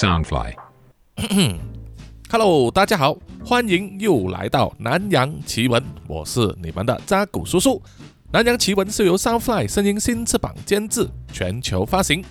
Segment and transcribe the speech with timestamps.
[0.00, 0.54] Soundfly。
[2.32, 7.82] Hello，大家好，欢迎又来到南洋奇闻，我是你们的扎古叔叔。
[8.32, 12.24] 南洋奇闻是由 Soundfly 声音新翅膀监制，全球发行。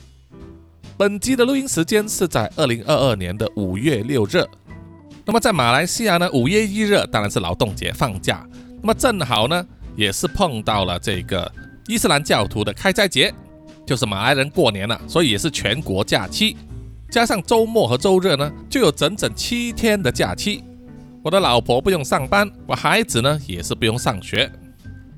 [0.97, 4.43] 本集的录音时间是在二零二二年的五月六日。
[5.23, 8.43] 那么在马来西亚呢，五月一日当然是劳动节放假，
[8.81, 9.63] 那么正好呢，
[9.95, 11.51] 也是碰到了这个
[11.85, 13.31] 伊斯兰教徒的开斋节，
[13.85, 16.57] 就是马来人过年了，所以也是全国假期。
[17.09, 20.63] 加上周末和周日呢，就有整整七天的假期。
[21.23, 24.49] 我的老婆不用上班，我孩子呢也是不用上学，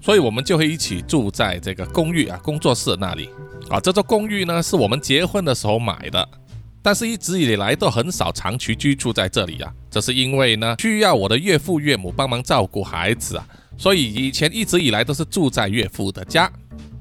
[0.01, 3.29] 所以我们就会一起住在这个公寓啊工作室那里
[3.69, 3.79] 啊。
[3.79, 6.27] 这座公寓呢是我们结婚的时候买的，
[6.81, 9.71] 但是一直以来都很少长期居住在这里啊。
[9.89, 13.45] 这是因为呢需要我的岳父岳母帮忙照顾孩子啊，
[13.77, 16.49] 所以以前一直以来都是住在岳父的家。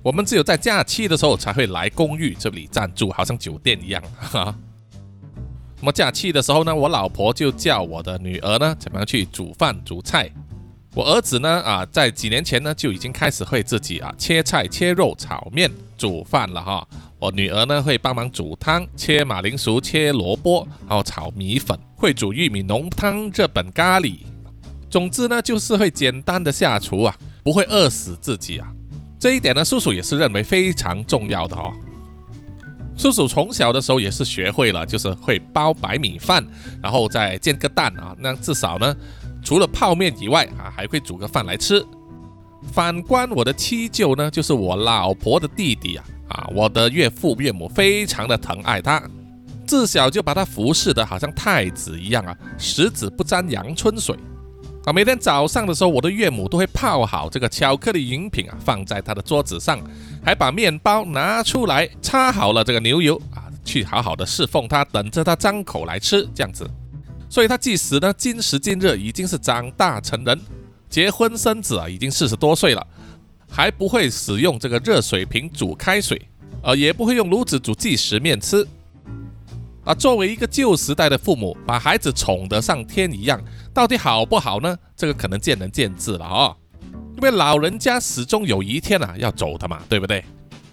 [0.03, 4.55] 我们只有在假期的时候才会来公寓这里暂住，好像酒店一样哈。
[5.81, 10.31] 那么假期的时候呢，我老婆就叫我的女儿呢，怎么样去煮饭煮菜。
[10.95, 16.87] 我儿子呢，啊，在几年前呢就已经开始会自己啊切菜、切肉、炒面、煮饭了哈。
[17.19, 24.19] 我女儿呢会帮忙煮汤、切马铃薯、切萝卜，然后炒米粉，会煮玉米浓汤、日本咖喱。
[24.91, 28.67] 总之呢，就是会简单的下厨啊，不会饿死自己啊。
[29.19, 31.73] 这一点呢，叔叔也是认为非常重要的哦。
[33.01, 36.47] 叔叔从小的时候也是学会了，就是会包白米饭，
[36.83, 38.95] 然后再煎个蛋啊，那至少呢，
[39.43, 41.83] 除了泡面以外啊，还会煮个饭来吃。
[42.71, 49.03] 反观我的七舅呢，就是我老婆的弟弟啊，啊，我的岳父岳母非常的疼爱他，
[49.67, 54.15] 自小就把他服侍的好像太子一样啊，十指不沾阳春水。
[54.85, 59.79] 啊，每天早上的时候，我的岳母都会泡好这个巧克力饮品啊，放在他的桌子上，
[60.23, 66.69] 还把面包拿出来，擦好了这个牛油啊，去好好的侍奉他，等着他张口来吃，这样子。
[67.29, 70.39] 所以他即使呢，今时今日已经是长大成人，
[70.89, 72.87] 结婚生子啊，已经四十多岁了，
[73.49, 76.21] 还不会使用这个热水瓶煮开水，
[76.63, 78.67] 呃，也不会用炉子煮即食面吃。
[79.85, 83.43] 啊，作为一个旧时代的父母，把孩子宠得像天一样，
[83.73, 84.77] 到底好不好呢？
[84.95, 86.57] 这个可能见仁见智了哦。
[87.21, 90.25] 因为老人家始终有一天啊要走的嘛，对不对？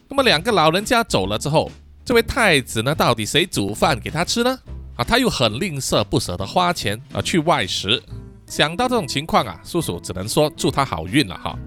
[0.07, 1.69] 那么两个老人家走了之后，
[2.05, 4.57] 这位太子呢，到底谁煮饭给他吃呢？
[4.95, 8.01] 啊，他又很吝啬，不舍得花钱啊去外食。
[8.45, 11.59] 想到这种情况啊，叔叔只能说祝他好运了哈。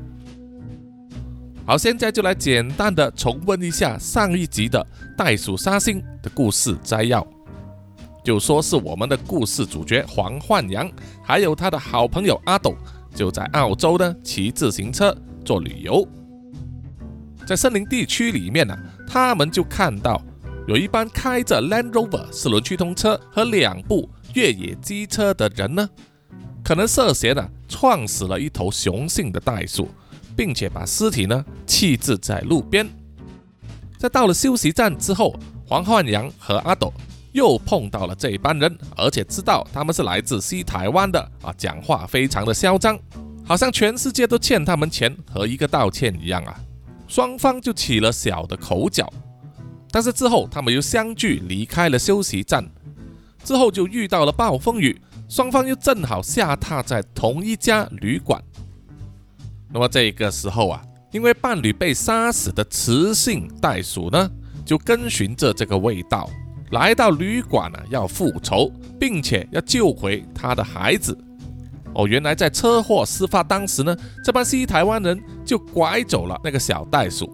[1.66, 7.22] 好，现在就来简单的重温一下上一集的袋鼠杀星的故事摘要。
[8.24, 10.91] 就说是我们的故事主角黄焕阳，
[11.22, 12.74] 还有他的好朋友阿斗，
[13.15, 16.06] 就在澳洲呢骑自行车做旅游。
[17.47, 18.76] 在森林地区里面呢、
[19.09, 20.22] 他们就看到
[20.69, 25.88] 有一班开着 Land Rover 四轮驱动车和两部越野机车的人呢，
[26.62, 29.88] 可能涉嫌呢撞死了一头雄性的袋鼠，
[30.37, 32.88] 并且把尸体呢弃置在路边。
[33.98, 35.34] 在到了休息站之后，
[35.66, 36.92] 黄焕阳和阿斗
[37.32, 42.98] 又碰到了这一班人，而且知道他们是来自西台湾的啊，讲话非常的嚣张，
[43.44, 46.58] 好像全世界都欠他们钱和一个道歉一样啊。
[47.06, 49.12] 双方就起了小的口角，
[49.91, 52.64] 但是之后他们又相聚离开了休息站，
[53.44, 58.42] 之后就遇到了暴风雨，双方又正好下榻在同一家旅馆。
[59.72, 64.30] 那么这个时候啊，因为伴侣被杀死的雌性袋鼠呢，
[64.64, 66.28] 就跟循着这个味道。
[66.70, 71.16] 来到旅馆呢、要复仇，并且要救回他的孩子。
[71.94, 77.28] 哦，原来在车祸事发当时呢，这帮西台湾人就拐走了那个小袋鼠，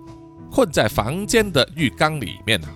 [0.50, 2.68] 困在房间的浴缸里面啊。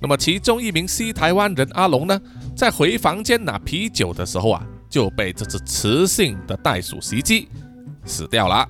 [0.00, 2.20] 那么其中一名西台湾人阿龙呢，
[2.54, 7.48] 在回房间拿啤酒的时候啊，就被这只雌性的袋鼠袭击，
[8.04, 8.68] 死掉了。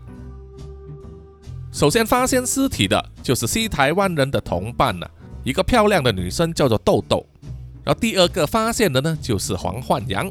[1.72, 5.06] 首先发现尸体的就是西台湾人的同伴呢、
[5.44, 7.27] 一个漂亮的女生叫做豆豆，
[7.84, 10.30] 然后第二个发现的呢就是黄焕阳，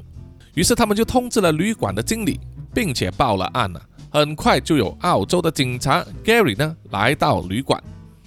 [0.54, 2.40] 于是他们就通知了旅馆的经理，
[2.74, 3.82] 并且报了案了。
[4.10, 7.82] 很快就有澳洲的警察 Gary 呢来到旅馆，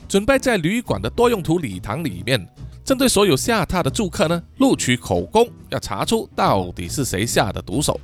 [0.09, 2.47] 准备在旅馆的多用途礼堂里面，
[2.85, 8.01] 针对所有下榻的住客呢录取口供，要查出到底是谁下的毒手。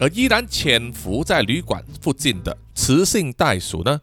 [0.00, 4.00] 而依然潜伏在旅馆附近的雌性袋鼠呢，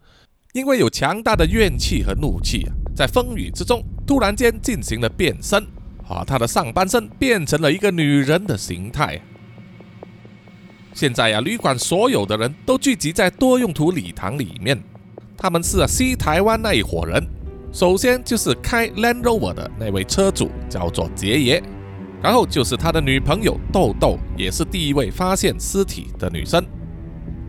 [0.51, 5.61] 因为有强大的怨气和怒气啊，在风雨之中突然间进行了变身，
[6.07, 9.19] 啊，他的上半身变成了一个女人的形态。
[10.93, 14.81] 现在呀、旅馆所有的人都聚集在多用途礼堂里面，
[15.37, 17.21] 他们是西台湾那一伙人，
[17.73, 21.61] 首先就是开 Land Rover 的那位车主，叫做杰爷，
[22.23, 26.65] 然后就是他的女朋友豆豆，也是第一位发现尸体的女生。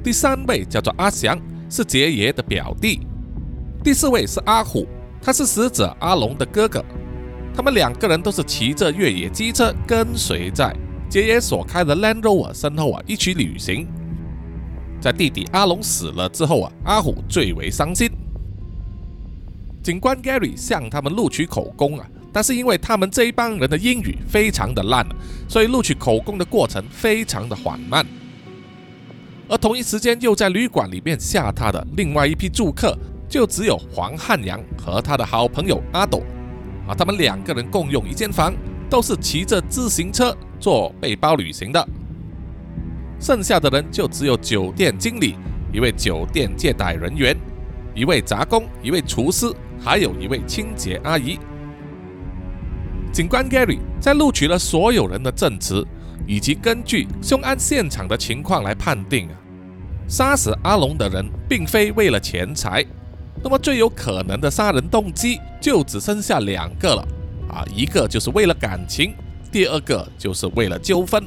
[0.02, 1.40] 第三位叫做阿祥，
[1.70, 3.06] 是杰爷的表弟。
[3.84, 4.88] 第四位是阿虎，
[5.26, 6.84] 他是死者阿龙的哥哥。
[7.52, 10.72] 他们两个人都是骑着越野机车跟随在
[11.10, 13.88] 杰爷所开的 Land Rover 身后啊，一起旅行。
[15.00, 18.08] 在弟弟阿龙死了之后啊，阿虎最为伤心。
[19.82, 25.04] 警官 Gary 向他们录取口供啊，但是因为他们这一帮人的英语非常的烂，
[25.48, 28.06] 所以录取口供的过程非常的缓慢。
[29.48, 32.96] 而同一时间又在旅馆里面下榻的另外一批住客，
[33.28, 36.22] 就只有黄汉阳和他的好朋友阿斗
[36.88, 38.54] 啊，他们两个人共用一间房，
[38.88, 41.88] 都是骑着自行车做背包旅行的。
[43.20, 45.36] 剩下的人就只有酒店经理、
[45.72, 47.36] 一位酒店接待人员、
[47.94, 49.52] 一位杂工、一位厨师。
[49.78, 51.38] 还有一位清洁阿姨。
[53.12, 55.86] 警官 Gary 在录取了所有人的证词，
[56.26, 59.36] 以及根据凶案现场的情况来判定啊，
[60.08, 62.82] 杀死阿龙的人并非为了钱财，
[63.42, 67.06] 那么最有可能的杀人动机就只剩下两个了
[67.48, 69.14] 啊，一个就是为了感情，
[69.52, 71.24] 第二个就是为了纠纷。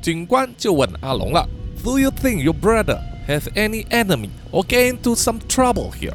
[0.00, 1.48] 警官就问阿龙了
[1.82, 6.14] ：“Do you think your brother has any enemy or get into some trouble here？”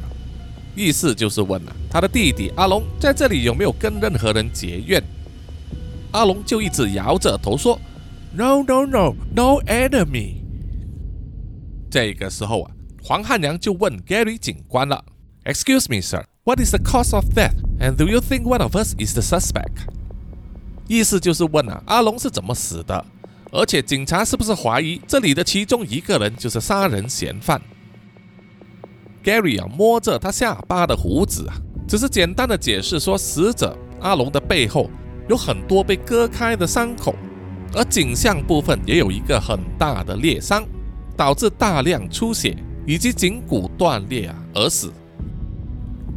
[0.74, 5.02] 意思就是问啊，他的弟弟阿龙在这里有没有跟任何人结怨？
[6.12, 7.78] 阿龙就一直摇着头说
[8.32, 10.36] ：“No, no, no, no enemy。”
[11.90, 12.70] 这个时候啊，
[13.04, 15.04] 黄汉良就问 Gary 警官了
[15.44, 17.56] ：“Excuse me, sir, what is the cause of death?
[17.80, 19.88] And do you think one of us is the suspect？”
[20.86, 23.04] 意思就是问啊，阿龙是怎么死的？
[23.50, 27.60] 而且警察是不是怀疑这里的其中一个人就是杀人嫌犯
[29.24, 31.56] ？Gary 啊，摸着他下巴的胡子啊，
[31.88, 34.88] 只是简单的解释说，死者阿龙的背后
[35.28, 37.16] 有很多被割开的伤口，
[37.74, 40.64] 而颈项部分也有一个很大的裂伤，
[41.16, 44.92] 导致大量出血以及颈骨断裂啊而死。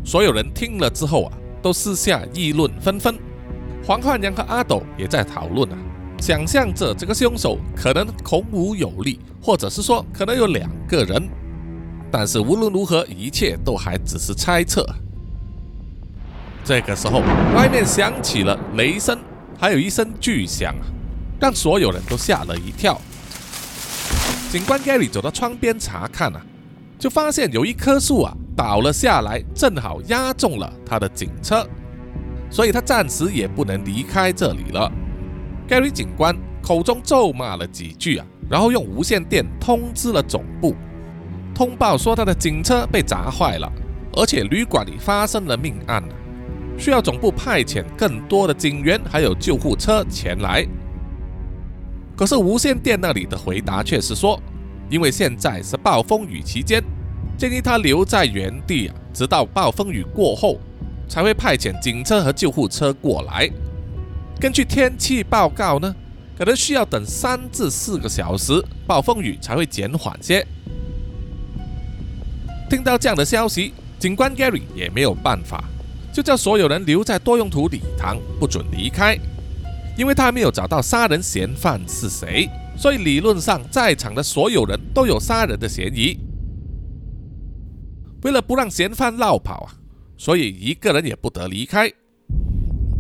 [0.04, 3.16] 所有人听了之后啊，都私下议论纷纷。
[3.86, 5.78] 黄汉阳和阿斗也在讨论啊，
[6.20, 11.28] 想象着这个凶手可能孔武有力，或者是说可能有两个人。
[12.12, 14.86] 但是无论如何，一切都还只是猜测。
[16.64, 17.20] 这个时候，
[17.56, 19.20] 外面响起了雷声，
[19.60, 20.86] 还有一声巨响啊，
[21.40, 23.00] 让所有人都吓了一跳。
[24.50, 26.46] 警官 Gary 走到窗边查看啊，
[26.98, 31.68] 就发现有一棵树啊倒了下来，正好压中了他的警车，
[32.50, 34.92] 所以他暂时也不能离开这里了。
[35.68, 40.76] Gary 警官口中咒骂了几句啊，然后用无线电通知了总部。
[41.54, 43.72] 通报说他的警车被砸坏了，
[44.14, 46.04] 而且旅馆里发生了命案，
[46.78, 50.66] 需要总部派遣更多的警员还有救护车前来。
[52.16, 54.42] 可是无线电那里的回答却是说，
[54.90, 56.84] 因为现在是暴风雨期间，
[57.38, 60.60] 建议他留在原地啊，直到暴风雨过后
[61.08, 63.50] 才会派遣警车和救护车过来。
[64.40, 65.96] 根据天气报告呢，
[66.38, 70.46] 可能需要等三至四个小时，暴风雨才会减缓些。
[72.70, 75.64] 听到这样的消息，警官 Gary 也没有办法，
[76.12, 79.18] 就叫所有人留在多用途礼堂，不准离开，
[79.98, 86.18] 因为他没有找到杀人嫌犯是谁，所以理论上在场的所有人都有杀人的嫌疑。
[88.24, 89.74] 为了不让嫌犯绕跑啊，
[90.18, 91.92] 所以一个人也不得离开。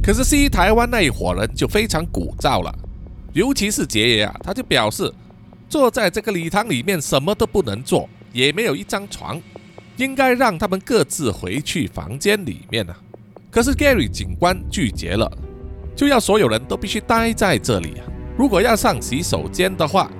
[0.03, 2.73] 可是西台湾那一伙人就非常鼓噪了，
[3.33, 5.11] 尤其是杰爷啊，他就表示
[5.67, 9.41] 坐在这个礼堂里面什么都不能做，也没有一张床。
[9.97, 12.97] 应该让他们各自回去房间里面啊。
[13.49, 15.31] 可是 Gary 警官拒绝了，
[15.95, 18.05] 就要所有人都必须待在这里啊。
[18.37, 20.11] 如果要上洗手间的话，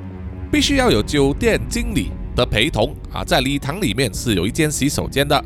[0.52, 3.24] 必须要有酒店经理的陪同啊。
[3.24, 5.44] 在礼堂里面是有一间洗手间的，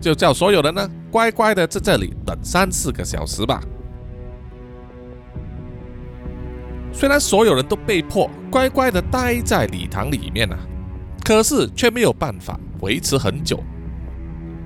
[0.00, 3.62] 就叫所有人呢乖乖的在这里等三四个小时吧。
[6.92, 10.58] 虽然所有人都被迫乖乖的待在礼堂里面啊，
[11.24, 12.58] 可是却没有办法。
[12.82, 13.62] 维持很久。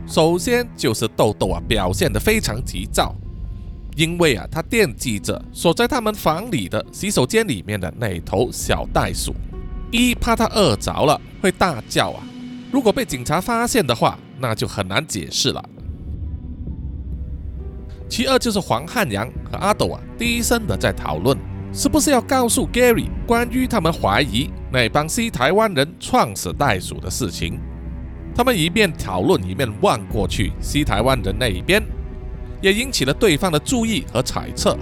[0.07, 3.13] 首先就是豆豆啊，表现得非常急躁，
[3.97, 9.35] 因为啊，他惦记着锁在他们房里的洗手间里面的那头小袋鼠，
[9.93, 12.23] 一怕它饿着了会大叫啊，
[12.73, 15.65] 如果被警察发现的话，那就很难解释了。
[18.09, 21.37] 其二就是黄汉阳和阿斗啊，低声的在讨论，
[21.73, 27.59] 是不是要告诉 Gary 关于他们怀疑那帮西台湾人撞死袋鼠的事情。
[28.35, 31.83] 他们一面讨论一面望过去西台湾的那一边，
[32.65, 34.75] 也引起了对方的注意和猜测。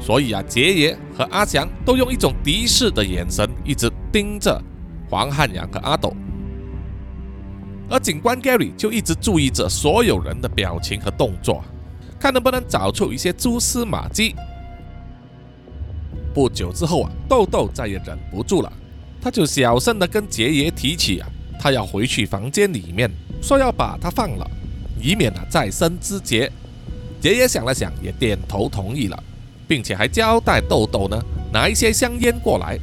[0.00, 4.62] 所以啊，杰爷和阿祥都用一种敌视的眼神一直盯着
[5.10, 6.14] 黄汉阳和阿斗，
[7.90, 11.64] 而警官 Gary 就一直注意着所有人的表情和动作，
[12.20, 14.36] 看能不能找出一些蛛丝马迹。
[16.32, 18.72] 不久之后啊，豆豆再也忍不住了，
[19.20, 21.28] 他就小声的跟杰爷提起啊。
[21.60, 23.10] 他要回去房间里面，
[23.42, 24.48] 说要把他放了，
[25.02, 26.48] 以免啊再生枝节。
[27.22, 29.22] 爷爷想了想，也点头同意了，
[29.66, 31.20] 并且还交代豆豆呢
[31.52, 32.78] 拿一些香烟过来。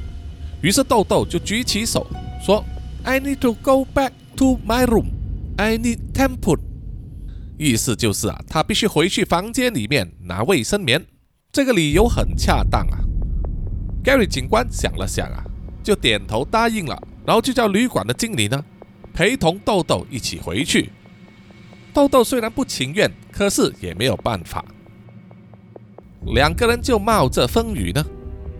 [0.61, 2.05] 于是豆豆就举起手
[2.43, 2.63] 说
[3.03, 5.07] ：“I need to go back to my room.
[5.57, 6.59] I need temple。”
[7.57, 11.05] 意思就是啊，他必须回去房间里面拿卫生棉。
[11.51, 12.99] 这个理由很恰当啊。
[14.03, 15.43] Gary 警官想了想啊，
[15.81, 17.01] 就点头答应了。
[17.25, 18.63] 然后就叫旅馆的经理呢，
[19.13, 20.91] 陪同豆豆一起回去。
[21.95, 24.65] 豆豆虽然不情愿，可是也没有办法。
[26.35, 28.03] 两个人就冒着风雨呢，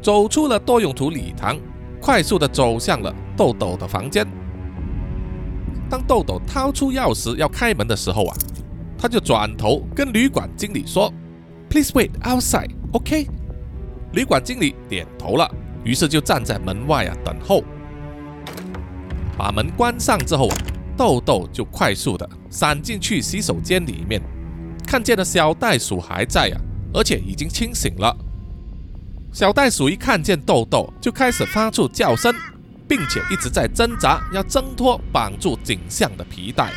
[0.01, 1.59] 走出了多用途礼堂，
[2.01, 4.25] 快速的走向了豆豆的房间。
[5.89, 8.37] 当豆豆掏出钥匙要开门的时候啊，
[8.97, 11.11] 他就转头跟旅馆经理说
[11.69, 13.27] ：“Please wait outside, OK？”
[14.13, 17.61] 旅馆经理点头了，于是就站在门外啊等候。
[19.37, 20.55] 把门关上之后啊，
[20.97, 24.21] 豆豆就快速的闪进去洗手间里面，
[24.85, 26.57] 看见了小袋鼠还在啊，
[26.93, 28.15] 而且已经清醒了。
[29.33, 32.33] 小袋鼠一看见豆豆，就开始发出叫声，
[32.87, 36.71] 并且一直在挣扎，要挣脱绑住颈项的皮带。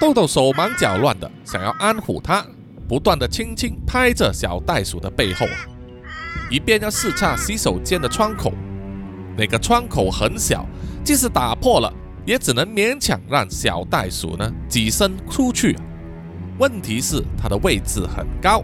[0.00, 2.44] 豆豆手忙脚乱的想要安抚它，
[2.88, 5.58] 不断的轻轻拍着小袋鼠的背后啊，
[6.50, 8.52] 一边要视察洗手间的窗口，
[9.36, 10.66] 那个窗口很小。
[11.04, 11.92] 即使打破了，
[12.24, 15.76] 也只能勉强让小袋鼠呢挤身出去。
[16.58, 18.62] 问题是它的位置很高，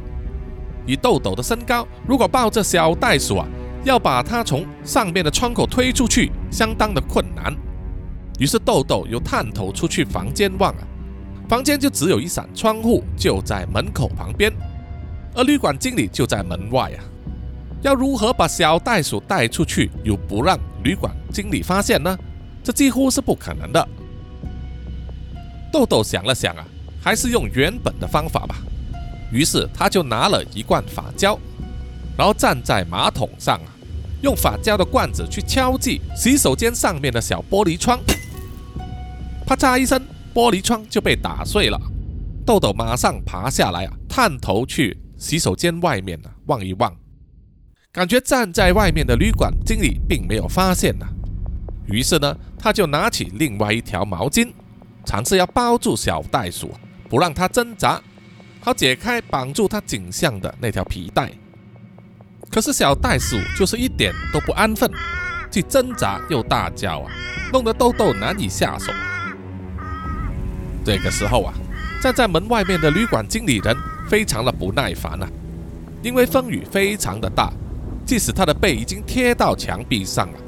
[0.87, 3.47] 以豆豆的身高，如果抱着小袋鼠啊，
[3.85, 7.55] 要把它从上面的窗口推出去，相当的困难。
[8.39, 10.87] 于是豆豆又探头出去房间望啊，
[11.49, 14.53] 房间就只有一扇窗户，就在门口旁边，
[15.35, 17.03] 而旅馆经理就在门外啊。
[17.83, 22.17] 要如何把小袋鼠带出去，又不让旅馆经理发现呢？
[22.69, 23.89] 这几乎是不可能的。
[25.73, 26.69] 豆豆想了想啊，
[27.01, 28.57] 还是用原本的方法吧。
[29.33, 31.39] 于是他就拿了一罐发胶，
[32.15, 33.73] 然后站在马桶上啊，
[34.21, 37.99] 用发胶的罐子去敲击洗手间上面的小玻璃窗。
[39.47, 39.99] 啪嚓一声，
[40.35, 41.81] 玻璃窗就被打碎了。
[42.45, 46.95] 豆豆马上爬下来啊，探头去洗手间外面啊望一望，
[47.91, 51.07] 感觉站在外面的旅馆经理并没有发现呢。
[51.89, 54.53] 于是呢，他就拿起另外一条毛巾，
[55.05, 56.71] 尝试要包住小袋鼠，
[57.09, 58.01] 不让它挣扎，
[58.61, 61.33] 好解开绑住它颈项的那条皮带。
[62.51, 64.91] 可是小袋鼠就是一点都不安分，
[65.51, 67.11] 既挣扎又大叫啊，
[67.53, 68.93] 弄得豆豆难以下手。
[70.85, 71.55] 这个时候啊，
[72.03, 73.77] 站在门外面的旅馆经理人
[74.09, 75.29] 非常的不耐烦啊，
[76.03, 77.51] 因为风雨非常的大，
[78.05, 80.39] 即使他的背已经贴到墙壁上了。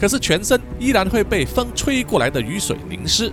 [0.00, 3.30] 可是全身依然会被风吹过来的雨水淋湿。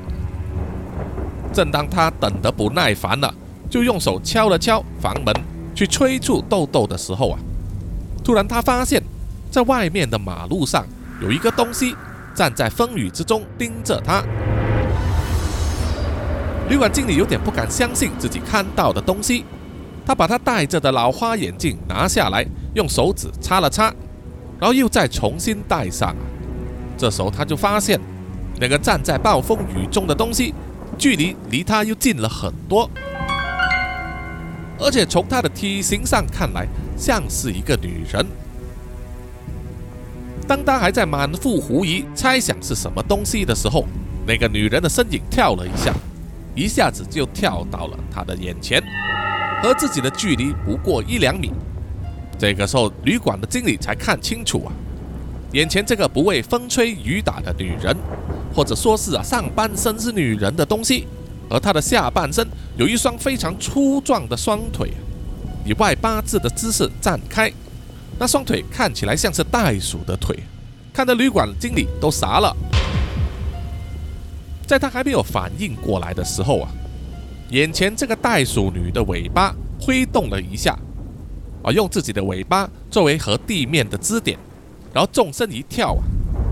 [1.53, 3.33] 正当他等得不耐烦了，
[3.69, 5.33] 就用手敲了敲房门，
[5.73, 7.39] 去催促豆豆的时候啊，
[8.23, 9.01] 突然他发现，
[9.49, 10.85] 在外面的马路上
[11.21, 11.95] 有一个东西
[12.35, 14.21] 站在风雨之中盯着他。
[16.69, 19.45] 旅馆经理有点不敢相信自己看到的东西，
[20.05, 22.45] 他把他戴着的老花眼镜拿下来，
[22.75, 23.85] 用手指擦了擦，
[24.59, 26.13] 然后又再重新戴上。
[26.97, 27.99] 这时候他就发现，
[28.59, 30.53] 那个站在暴风雨中的东西，
[30.97, 32.89] 距离离他又近了很多，
[34.79, 38.25] 而且从他的体型上看来，像是一个女人。
[40.47, 43.85] 当他还在满腹狐疑，猜想是什么东西的时候，
[44.25, 45.93] 那个女人的身影跳了一下，
[46.55, 48.81] 一下子就跳到了他的眼前，
[49.61, 51.51] 和自己的距离不过一两米。
[52.39, 54.71] 这个时候，旅馆的经理才看清楚啊。
[55.53, 57.95] 眼前这个不畏风吹雨打的女人，
[58.53, 61.07] 或者说是啊上半身是女人的东西，
[61.49, 62.45] 而她的下半身
[62.77, 64.91] 有一双非常粗壮的双腿，
[65.65, 67.51] 以外八字的姿势展开，
[68.19, 70.37] 那双腿看起来像是袋鼠的腿，
[70.91, 72.55] 看得旅馆经理都傻了。
[74.67, 76.69] 在他还没有反应过来的时候啊，
[77.51, 80.77] 眼前这个袋鼠女的尾巴挥动了一下，
[81.63, 84.37] 啊，用自己的尾巴作为和地面的支点。
[84.93, 86.03] 然后纵身一跳啊，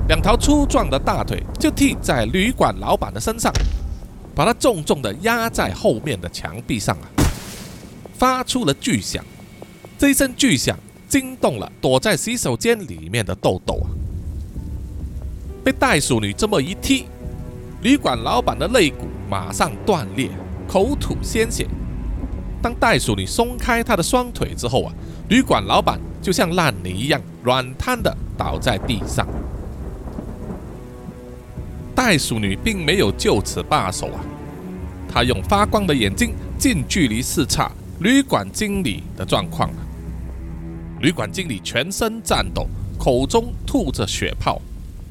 [0.08, 3.52] 两条粗壮的大腿就踢在旅馆老板的身上，
[4.36, 7.06] 把他重重的压在后面的墙壁上啊，
[8.14, 9.24] 发出了巨响。
[9.98, 10.78] 这一声巨响
[11.08, 13.88] 惊动了躲在洗手间里面的豆豆啊，
[15.64, 17.06] 被袋鼠女这么一踢，
[17.82, 20.30] 旅馆老板的肋骨马上断裂，
[20.68, 21.66] 口吐鲜血。
[22.62, 24.94] 当袋鼠女松开他的双腿之后啊，
[25.30, 29.28] 旅馆老板就像烂泥一样软瘫的倒在地上。
[31.94, 34.26] 袋鼠女并没有就此罢手啊，
[35.08, 39.70] 她用发光的眼睛近距离视察旅馆经理的状况。
[41.00, 42.66] 旅馆经理全身颤抖，
[42.98, 44.60] 口中吐着血泡，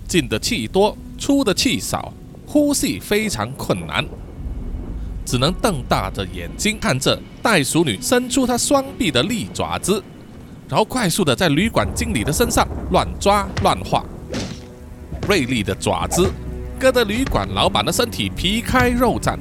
[0.08, 2.12] 进的气多，出的气少，
[2.44, 4.04] 呼吸非常困难，
[5.24, 10.02] 只能瞪大着眼睛看着袋鼠女伸出她双臂的利爪子，
[10.68, 14.04] 然后快速的在旅馆经理的身上乱抓乱画，
[15.28, 16.30] 锐利的爪子。
[16.78, 19.38] 割得旅馆老板的身体皮开肉绽，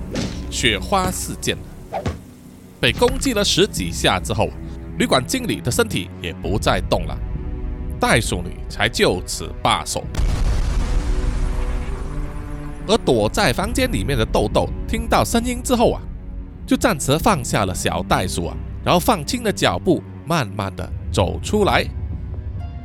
[0.52, 1.58] 血花四溅。
[2.80, 4.50] 被攻击了十几下之后，
[4.98, 7.18] 旅馆经理的身体也不再动了，
[8.00, 10.04] 袋鼠女才就此罢手。
[12.88, 16.02] 而躲在房间里面的豆豆听到声音之后啊，
[16.68, 21.86] 就暂时放下了小袋鼠啊，然后放轻了脚步，慢慢的走出来，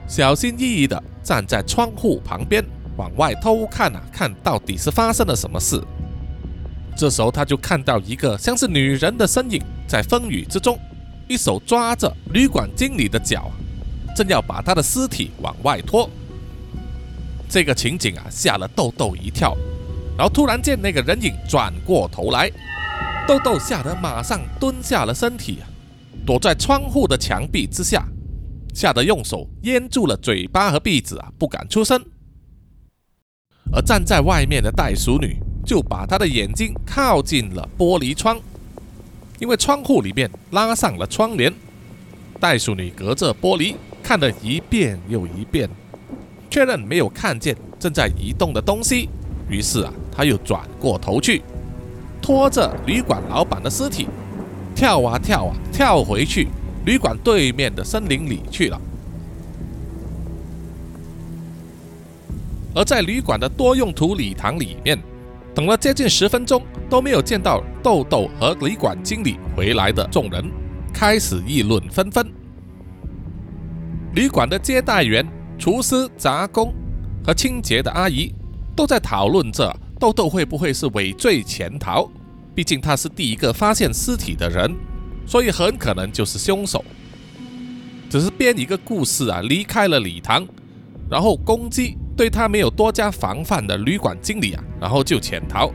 [0.07, 2.65] 小心翼翼的站在窗户旁边。
[2.97, 5.81] 往外偷看啊，看到底是发生了什么事。
[6.97, 10.77] 这时候他就看到一个像是女人的身影在风雨之中，
[11.29, 13.53] 一手抓着旅馆经理的脚，
[14.17, 16.11] 正要把他的尸体往外拖。
[17.49, 19.57] 这个情景啊，吓了豆豆一跳。
[20.17, 22.51] 然后突然间，那个人影转过头来，
[23.29, 25.61] 豆豆吓得马上蹲下了身体，
[26.29, 28.07] 躲在窗户的墙壁之下，
[28.75, 31.99] 吓得用手掩住了嘴巴和鼻子啊，不敢出声。
[33.73, 38.39] 而站在外面的袋鼠女就把她的眼睛靠近了玻璃窗，
[39.39, 41.51] 因为窗户里面拉上了窗帘。
[42.39, 45.67] 袋鼠女隔着玻璃看了一遍又一遍，
[46.51, 49.09] 确认没有看见正在移动的东西，
[49.49, 51.43] 于是啊，她又转过头去，
[52.21, 54.07] 拖着旅馆老板的尸体，
[54.79, 56.47] 跳啊跳啊跳回去
[56.87, 58.81] 旅馆对面的森林里去了。
[62.77, 64.97] 而在旅馆的多用途礼堂里面，
[65.53, 70.49] 等了接近十分钟都没有见到豆豆和旅馆经理回来的众人
[70.95, 72.25] 开始议论纷纷。
[74.15, 75.27] 旅馆的接待员、
[75.59, 76.73] 厨师、杂工
[77.27, 78.33] 和清洁的阿姨
[78.77, 82.09] 都在讨论着豆豆会不会是畏罪潜逃。
[82.59, 84.75] 毕竟他是第一个发现尸体的人，
[85.25, 86.85] 所以很可能就是凶手。
[88.11, 90.45] 只是编一个故事啊，离开了礼堂，
[91.09, 91.97] 然后攻击。
[92.17, 95.71] 对他没有多加防范的旅馆经理啊，然后就潜逃。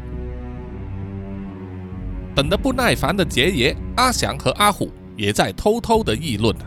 [2.36, 6.66] 等得不耐烦的杰爷、阿祥和阿虎也在偷偷的议论啊，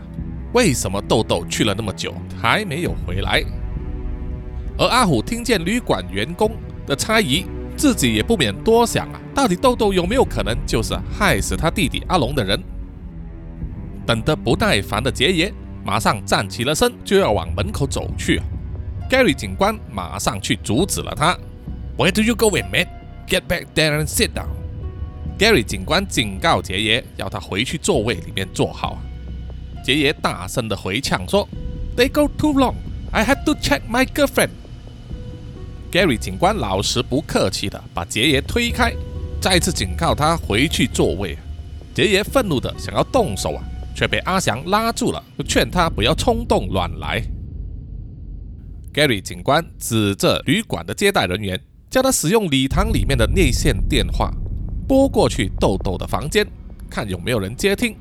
[0.51, 3.43] 为什么豆豆去了那么久还没有回来？
[4.79, 6.53] 而阿虎听见旅馆员工
[6.87, 7.45] 的猜疑，
[7.77, 12.59] 自己也不免多想啊，到底豆豆有没有可能就是害死他弟弟阿龙的人？
[14.05, 15.53] 等得不耐烦的杰爷
[15.85, 18.45] 马上站起了身，就要往门口走去啊。
[19.09, 21.37] Gary 警官马上去阻止了他。
[21.97, 22.87] Where do you go, mate?
[23.27, 24.47] Get back there and sit down.
[25.37, 28.97] Gary 警官警告杰爷，要他回去座位里面坐好。
[29.83, 31.47] 杰爷大声的回呛说
[31.95, 32.75] ：“They go too long.
[33.11, 34.49] I had to check my girlfriend.”
[35.91, 38.93] Gary 警官老实不客气的把杰爷推开，
[39.39, 41.37] 再次警告他回去座位。
[41.93, 43.63] 杰爷愤怒的想要动手啊，
[43.95, 47.23] 却被阿祥拉住了，劝他不要冲动乱来。
[48.93, 54.31] Gary 警官指着旅馆的接待人员，叫他使用礼堂里面的内线电话
[54.87, 56.45] 拨过去豆豆的房间，
[56.89, 57.95] 看有没有人接听。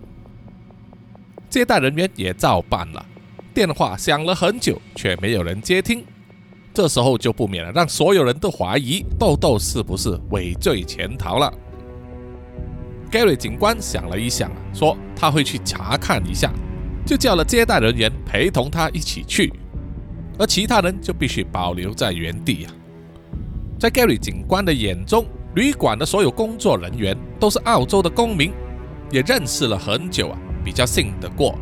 [1.48, 3.06] 接待人员也照办了，
[3.54, 6.04] 电话响了很久，却没有人接听。
[6.76, 11.50] 这时候就不免了让所有人都怀疑豆豆是不是畏罪潜逃了。
[13.10, 16.52] Gary 警官想了一想，说他会去查看一下，
[17.06, 19.50] 就叫了接待人员陪同他一起去。
[20.38, 22.72] 而其他人就必须保留在原地啊！
[23.80, 28.52] 在 Gary 警官的眼中，旅馆的所有工作人员都是澳洲的公民，
[29.10, 31.58] 也认识了很久啊，比较信得过，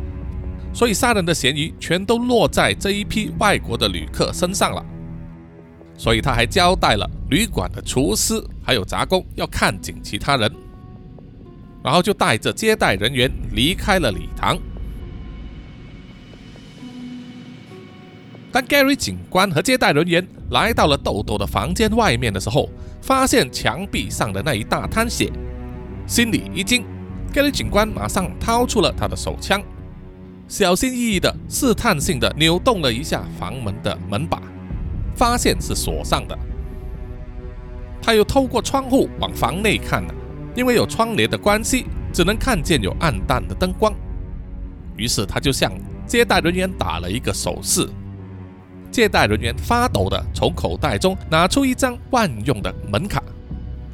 [0.73, 4.85] 所以杀人的嫌疑全都落在这一批外国的旅客身上了。
[5.97, 10.51] 所以他还交代了旅馆的厨师还有杂工要看紧其他人，
[11.83, 14.57] 然后就带着接待人员离开了礼堂。
[18.51, 22.69] 当 Gary 警官和接待人员来到了豆豆的房间外面的时候，
[23.01, 25.29] 发现墙壁上的那一大滩血，
[26.07, 26.85] 心里一惊。
[27.33, 29.61] Gary 警官马上掏出了他的手枪，
[30.47, 34.41] 小心翼翼的试探性的扭动了一下房门的门把，
[35.15, 36.37] 发现是锁上的。
[38.01, 40.13] 他又透过窗户往房内看了，
[40.55, 43.93] 因为有窗帘的关系，只能看见有暗淡的灯光。
[44.95, 45.71] 于是他就向
[46.05, 47.89] 接待人员打了一个手势。
[48.91, 53.21] 接待人员发抖的从口袋中拿出一张万用的门卡，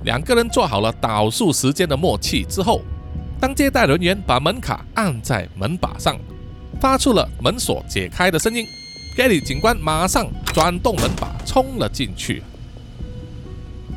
[0.03, 2.81] 两个人做好了倒数时间的默契之后，
[3.39, 6.19] 当接待人员把门卡按在门把上，
[6.79, 8.63] 发出了门锁解开的声音
[9.15, 12.41] ，Gary 警官马上转动门把冲了进去，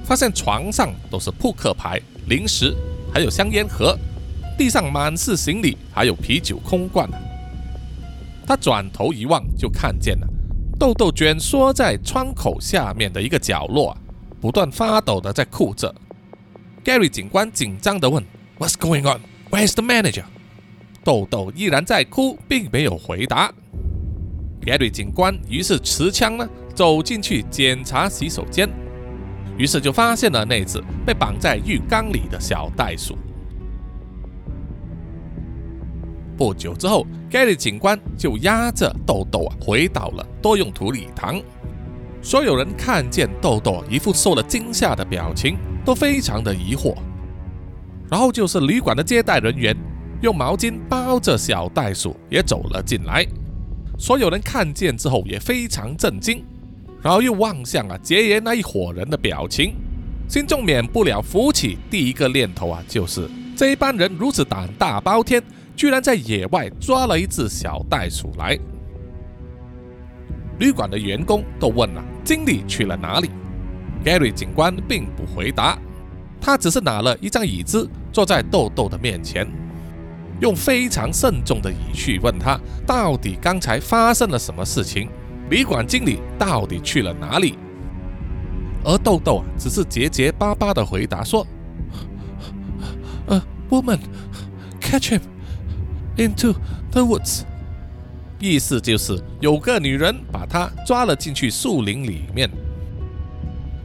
[0.05, 2.75] 发现床上都是扑克牌、零食，
[3.13, 3.99] 还有香烟盒，
[4.59, 7.09] 地上满是行李，还有啤酒空罐。
[8.47, 10.29] 他转头一望，就看见了。
[10.79, 13.97] 豆豆卷缩在窗口下面的一个角落，
[14.41, 15.95] 不断发抖的在哭着。
[16.85, 18.23] Gary 警官紧张的问
[18.59, 19.21] ：“What's going on?
[19.51, 20.25] Where's the manager？”
[21.03, 23.53] 豆豆依然在哭，并没有回答。
[24.65, 28.69] Gary 警官于是持枪呢，走进去检查洗手间，
[29.59, 33.19] 于是就发现了那只被绑在浴缸里的小袋鼠。
[36.37, 41.41] 不久之后，Gary 警官就押着豆豆啊回到了多用途礼堂。
[42.23, 46.97] 所有人看见豆豆一副受了惊吓的表情，都非常的疑惑。
[48.11, 49.77] 然后就是旅馆的接待人员
[50.23, 53.27] 用毛巾包着小袋鼠也走了进来。
[53.99, 56.45] 所有人看见之后也非常震惊，
[57.03, 59.75] 然后又望向啊杰爷那一伙人的表情，
[60.29, 65.43] 心中免不了浮起第一个念头啊，就是这一班人如此胆大包天。
[65.77, 68.57] 居然在野外抓了一只小袋鼠来。
[70.61, 73.29] 旅馆的员工都问了经理去了哪里
[74.05, 75.77] ，Gary 警官并不回答，
[76.41, 79.45] 他只是拿了一张椅子坐在豆豆的面前，
[80.45, 85.09] 用非常慎重的语气问他到底刚才发生了什么事情，
[85.49, 87.57] 旅馆经理到底去了哪里。
[88.85, 91.47] 而豆豆啊，只是结结巴巴的回答说
[93.25, 95.21] ：“呃，woman，catch him。”
[96.19, 96.55] Into
[96.91, 97.45] the woods，
[98.39, 102.51] 意思就是有个女人把他抓了进去树林里面。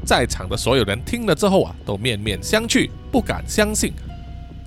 [0.04, 3.94] 在场的所有人听了之后啊，都面面相觑，不敢相信，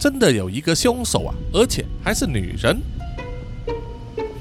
[0.02, 2.76] 真的有一个凶手啊，而且还是女人。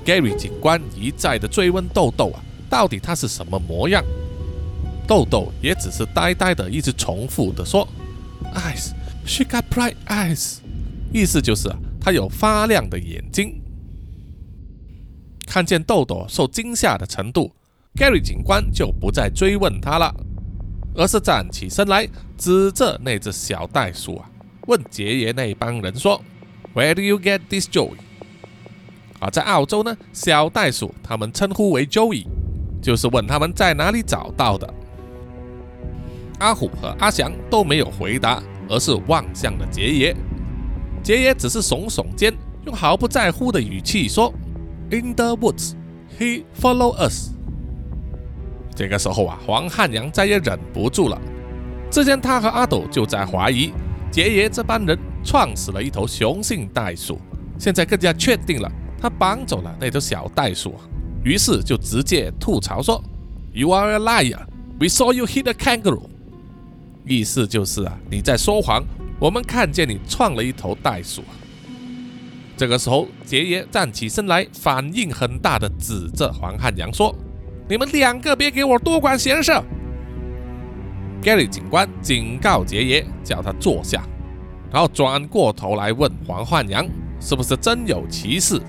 [0.04, 4.04] Gary 警官一再的追问豆豆啊，到底她是什么模样？
[5.08, 7.88] 豆豆也只是呆呆的一直重复的说
[8.56, 10.58] ：“Eyes，she got bright eyes。”
[11.14, 11.78] 意思就是啊。
[12.04, 13.62] 他有发亮的眼睛。
[15.46, 17.52] 看见豆豆受惊吓的程度
[17.94, 20.12] ，Gary 警官就不再追问他了，
[20.96, 24.31] 而是站起身来，指着那只小袋鼠啊，
[24.68, 26.22] 问杰爷那帮人说
[26.74, 27.92] ：“Where do you get this joy？”
[29.20, 32.26] 啊，在澳洲呢，小袋鼠他们称呼为 Joey，
[32.82, 34.74] 就是问他们在哪里找到的。
[36.40, 40.16] 阿虎和阿祥都没有回答，而是望向了杰爷。
[41.04, 42.34] 杰爷只是耸耸肩，
[42.66, 44.34] 用毫不在乎的语气说
[44.90, 45.74] ：“In the woods,
[46.20, 47.30] he follow us。”
[48.76, 51.22] 这个时候啊，黄汉阳再也忍不住了。
[51.92, 53.72] 之前他和阿斗就在怀疑
[54.12, 57.20] 杰爷这帮人撞死了一头雄性袋鼠，
[57.58, 58.70] 现在更加确定了
[59.00, 60.76] 他绑走了那头小袋鼠，
[61.24, 63.02] 于是就直接吐槽说
[63.54, 64.42] ：“You are a liar.
[64.80, 66.10] We saw you hit a kangaroo。”
[67.08, 68.84] 意思就是啊，你在说谎。
[69.18, 71.24] 我们看见你撞了一头袋鼠。
[72.58, 77.16] 这个时候，杰爷站起身来，反应很大的指着黄汉阳说
[77.70, 79.52] ：“你们两个别给我多管闲事。
[81.22, 84.04] ”Gary 警官警告杰爷，叫他坐下，
[84.72, 86.88] 然后转过头来问黄汉阳
[87.22, 88.60] ：“是不是真有其事？”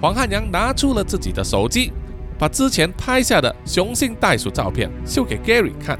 [0.00, 1.92] 黄汉阳拿出了自己的手机，
[2.38, 5.98] 把之前拍下的雄性袋鼠照片秀给 Gary 看，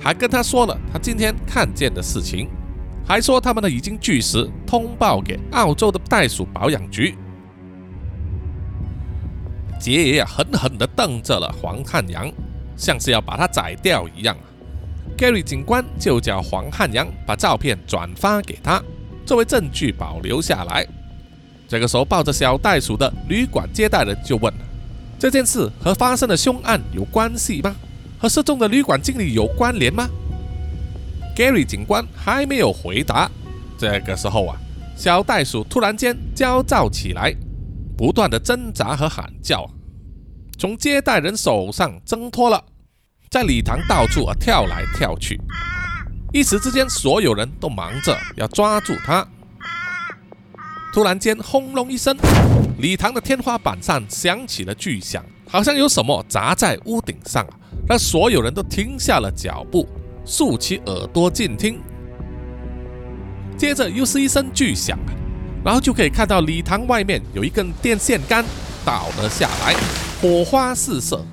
[0.00, 2.48] 还跟他说了他今天看见的事情。
[3.04, 7.16] 还说他们呢已经据实通报给澳洲的袋鼠保养局。
[9.78, 12.30] 杰爷啊狠狠地瞪着了黄汉阳，
[12.76, 14.36] 像是要把他宰掉一样。
[15.16, 18.82] Gary 警官就叫黄汉阳把照片转发给他，
[19.24, 20.86] 作为证据保留下来。
[21.68, 24.52] 这个时候，抱着小袋鼠的旅馆接待人就问：
[25.18, 27.74] 这件事和发生的凶案有关系吗？
[28.18, 30.08] 和失踪的旅馆经理有关联吗
[31.34, 33.30] ？Gary 警官还没有回答，
[33.78, 34.56] 这个时候啊，
[34.96, 37.34] 小袋鼠突然间焦躁起来，
[37.96, 39.68] 不断的挣扎和喊叫，
[40.58, 42.62] 从接待人手上挣脱了，
[43.32, 45.40] 在礼堂到处啊跳来跳去。
[46.34, 49.26] 一时之间，所有人都忙着要抓住他。
[50.92, 52.14] 突然间，轰隆一声，
[52.76, 57.46] 礼堂的天花板上响起了巨响，好像有什么砸在屋顶上，
[57.88, 59.88] 让所有人都停下了脚步，
[60.26, 61.80] 竖起耳朵静听。
[63.56, 64.98] 接着又是一声巨响，
[65.64, 68.44] 然后就可以看到礼堂外面有一根电线杆
[68.84, 69.74] 倒了下来，
[70.20, 71.24] 火花四射，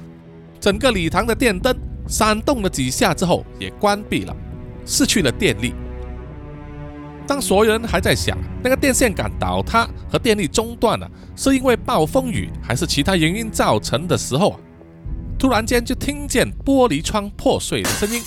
[0.61, 1.77] 整个礼堂的电灯
[2.09, 4.35] 闪动了几下之后也关闭了，
[4.85, 5.73] 失去了电力。
[7.27, 14.59] 当所有人还在想那个电线杆倒塌和电力中断了是因为暴风雨还是其他原因造成的时候啊，
[15.37, 18.19] 突然间就听见玻璃窗破碎的声音。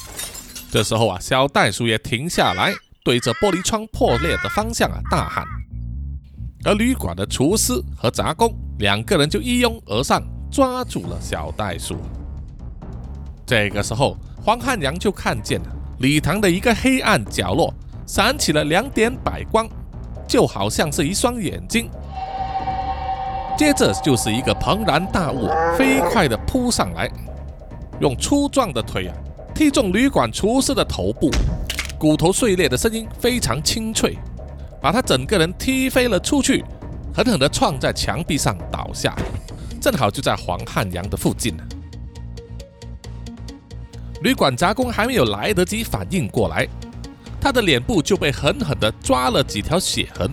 [0.70, 5.44] 这时候啊，小袋鼠也停下来，对着玻璃窗破裂的方向啊大喊。
[6.64, 11.96] 而旅馆的厨师和杂工两个人就一拥而上，抓住了小袋鼠。
[13.52, 15.66] 这个时候，黄汉阳就看见了
[15.98, 17.70] 礼堂的一个黑暗角落。
[18.06, 19.68] 闪起了两点白光，
[20.26, 21.90] 就好像是一双眼睛。
[23.54, 27.10] 接着就是一个庞然大物飞快地扑上来，
[28.00, 29.14] 用粗壮的腿啊
[29.54, 31.30] 踢中旅馆厨师的头部，
[31.98, 34.16] 骨头碎裂的声音非常清脆，
[34.80, 36.64] 把他整个人踢飞了出去，
[37.14, 39.14] 狠狠地撞在墙壁上倒下，
[39.78, 41.54] 正好就在黄汉阳的附近。
[44.22, 46.66] 旅馆杂工还没有来得及反应过来。
[47.40, 50.30] 他的脸部就被狠狠地抓了几条血痕，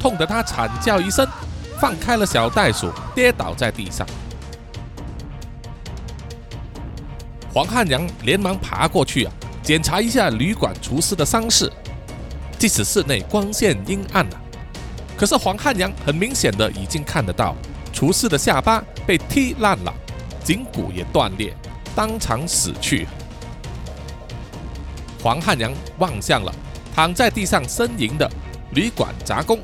[0.00, 1.24] 痛得他惨叫一声，
[1.78, 4.04] 放开了小袋鼠，跌倒在地上。
[7.54, 11.70] 黄汉阳连忙爬过去啊，检查一下旅馆厨师的伤势。
[12.58, 14.40] 即使室内光线阴暗啊，
[15.16, 17.54] 可是黄汉阳很明显的已经看得到，
[17.92, 19.94] 厨师的下巴被踢烂了，
[20.42, 21.54] 颈骨也断裂，
[21.94, 23.06] 当场死去。
[25.22, 26.52] 黄汉阳望向了
[26.94, 28.28] 躺在地上呻吟的
[28.72, 29.58] 旅馆杂工，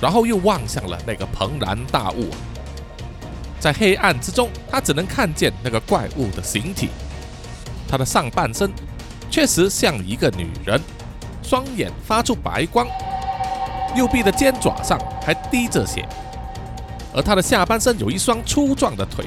[0.00, 2.30] 然后又望向了那个庞然大物。
[3.58, 6.88] 在黑暗之中，他只能看见那个怪物的形体。
[7.88, 8.72] 他的上半身
[9.30, 10.80] 确实像一个女人，
[11.42, 12.86] 双眼发出白光，
[13.96, 16.08] 右臂的尖爪上还滴着血，
[17.12, 19.26] 而他的下半身有一双粗壮的腿，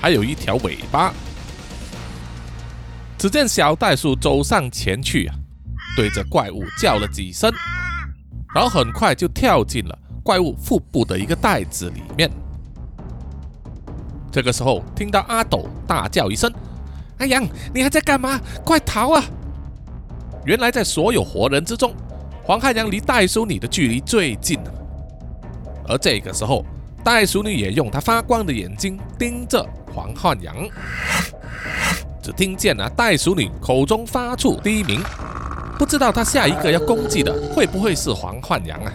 [0.00, 1.14] 还有一条尾巴。
[3.18, 5.34] 只见小袋鼠走上前去啊，
[5.96, 7.50] 对着怪物叫了几声，
[8.54, 12.30] 然后很快就跳进了怪物腹部的一个袋子里面。
[14.30, 16.52] 这个时候，听到阿斗大叫一声
[17.18, 18.38] ：“阿阳，你还在干嘛？
[18.62, 19.24] 快逃啊！”
[20.44, 21.94] 原来，在所有活人之中，
[22.44, 24.72] 黄汉阳离袋鼠女的距离最近了。
[25.88, 26.66] 而这个时候，
[27.02, 30.54] 袋鼠女也用她发光的眼睛盯着黄汉阳。
[32.22, 35.00] 只听见了袋鼠女口中发出低鸣，
[35.78, 38.92] 不知道她下一个要攻击的会不会是黄焕阳啊？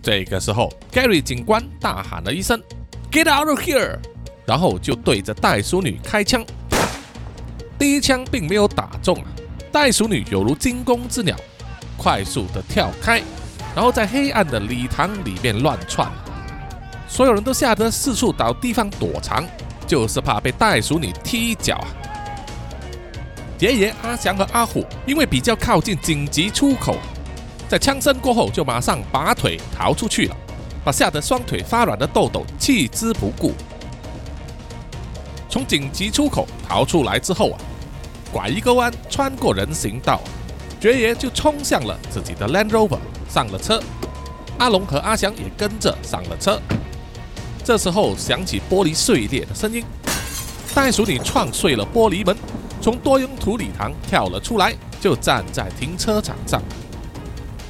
[0.00, 2.62] 这个时候，Gary 警官大喊了一声
[3.10, 3.98] “Get out of here”，
[4.46, 6.44] 然后就对着袋鼠女开枪。
[7.78, 9.26] 第一枪并没有打中啊，
[9.70, 11.36] 袋鼠女犹如惊弓之鸟，
[11.96, 13.20] 快速的跳开，
[13.74, 16.10] 然后在黑暗的礼堂里面乱窜，
[17.08, 19.44] 所有人都吓得四处找地方躲藏。
[19.88, 21.88] 就是怕被袋鼠女踢脚啊！
[23.58, 26.98] 爷爷阿祥和阿虎因为比较靠近紧急出口，
[27.68, 30.36] 在枪声过后就马上拔腿逃出去了，
[30.84, 33.54] 把吓得双腿发软的豆豆弃之不顾。
[35.48, 37.58] 从紧急出口逃出来之后啊，
[38.30, 40.20] 拐一个弯穿过人行道，
[40.78, 42.98] 爵爷就冲向了自己的 Land Rover
[43.28, 43.82] 上了车，
[44.58, 46.60] 阿龙和阿祥也跟着上了车。
[47.68, 49.84] 这时候响起玻璃碎裂的声音，
[50.74, 52.34] 袋鼠女撞碎了玻璃门，
[52.80, 56.62] 从多用途礼堂跳了出来，就站在停车场上，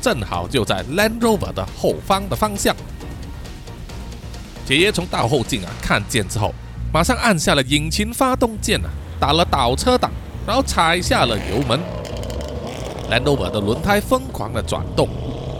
[0.00, 2.76] 正好就在 Land Rover 的后方的方向。
[4.64, 6.54] 杰爷从倒后镜啊看见之后，
[6.92, 10.12] 马上按下了引擎发动键啊，打了倒车档，
[10.46, 11.80] 然后踩下了油门
[13.11, 15.08] ，Land Rover 的轮胎疯狂的转动，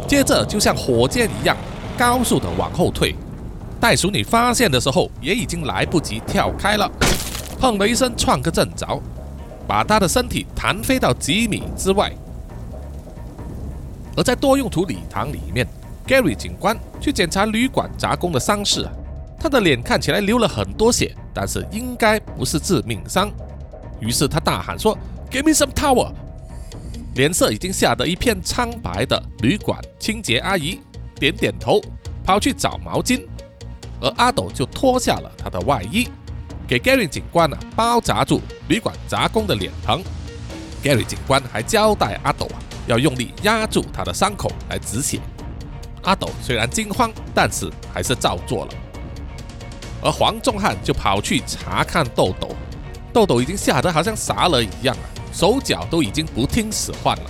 [0.07, 1.57] 接着就像火箭一样
[1.99, 3.17] 高速的往后退。
[3.81, 6.91] 袋鼠女发现的时候，也已经来不及跳开了，
[7.61, 9.01] 砰的一声撞个正着，
[9.69, 12.13] 把她的身体弹飞到几米之外。
[14.17, 15.65] 而在多用途礼堂里面
[16.07, 18.85] ，Gary 警官去检查旅馆杂工的伤势，
[19.39, 23.31] 他的脸看起来流了很多血，但是应该不是致命伤。
[24.01, 24.99] 于是他大喊说
[25.31, 26.13] ：“Give me some towel！”
[27.15, 30.81] 脸色已经吓得一片苍白的旅馆清洁阿姨
[31.15, 31.81] 点点头，
[32.25, 33.23] 跑去找毛巾。
[34.01, 36.09] 而阿斗就脱下了他的外衣，
[36.67, 40.01] 给 Gary 警官呢包扎住旅馆杂工的脸庞。
[40.83, 45.21] Gary 警官还交代阿斗啊，要用力压住他的伤口来止血。
[46.03, 48.73] 阿斗虽然惊慌，但是还是照做了。
[50.01, 52.55] 而黄仲汉就跑去查看豆豆，
[53.13, 57.25] 豆豆已经吓得好像傻了一样啊，手脚都已经不听使唤了。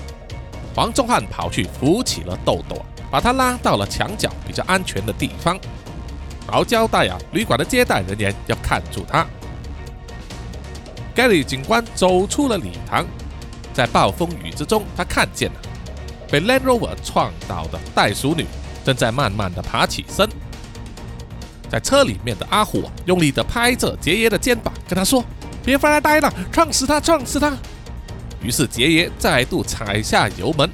[0.77, 5.59] 黄仲汉跑去扶起了豆豆，把他拉到了墙角比较安全的地方，
[6.51, 9.27] 好交代啊，旅馆的接待人员要看住他。
[11.15, 13.07] Gary 警官走出了礼堂，
[13.75, 15.61] 在暴风雨之中，他看见了
[16.31, 18.47] 被 Land Rover 撞倒的袋鼠女
[18.85, 20.29] 正在慢慢的爬起身。
[21.69, 25.23] 在车里面的阿虎用力的拍着杰爷的肩膀，跟他说
[25.63, 27.55] ：“别发呆了，撞死他，撞死他！”
[28.43, 30.71] 于是杰爷再度踩下油门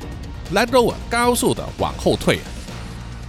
[0.52, 2.38] ，Land Rover 高速的往后退。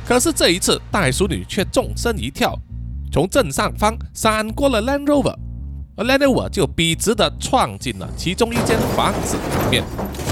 [0.05, 2.55] 可是这一次，袋鼠女却纵身一跳，
[3.11, 5.35] 从正上方闪过了 Land Rover。
[5.97, 9.83] 而 Land Rover 就笔直的撞进了其中一间房子里面，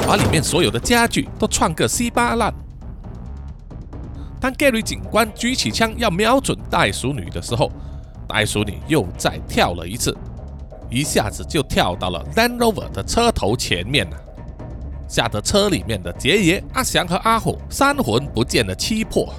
[0.05, 2.53] 把里面所有的家具都撞个稀巴烂。
[4.39, 7.71] 当 Gary 警官举起枪要瞄准袋鼠女的时候，
[8.27, 10.15] 袋鼠女又再跳了一次，
[10.87, 14.17] 一下子就跳到了 Land Rover 的车头前面了，
[15.07, 19.33] 吓得车里面的杰爷、阿祥和阿虎三魂不见了七魄。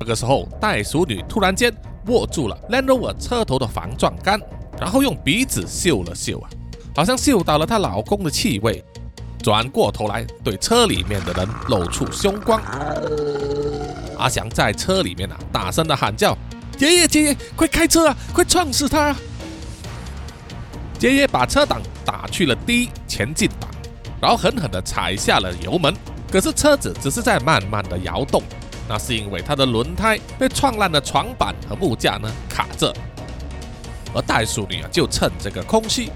[0.00, 1.70] 这个时候，袋鼠女突然间
[2.06, 4.40] 握住了 Land Rover 车头的防撞杆。
[4.80, 6.48] 然后用鼻子嗅了嗅啊，
[6.96, 8.82] 好像嗅到了她老公的气味，
[9.42, 12.58] 转过头来对车里面的人露出凶光。
[14.16, 16.34] 阿祥在车里面啊，大声的喊叫
[16.80, 19.14] ：“爷爷，爷爷，快开车啊，快撞死他！”
[20.98, 23.68] 爷爷把车挡打去了低前进档，
[24.18, 25.94] 然后狠狠的踩下了油门。
[26.32, 28.42] 可是车子只是在慢慢的摇动，
[28.90, 32.92] 那是因为它的轮胎被撞烂的床板和木架呢卡着。
[34.12, 36.10] 而袋鼠女啊，就趁这个空隙，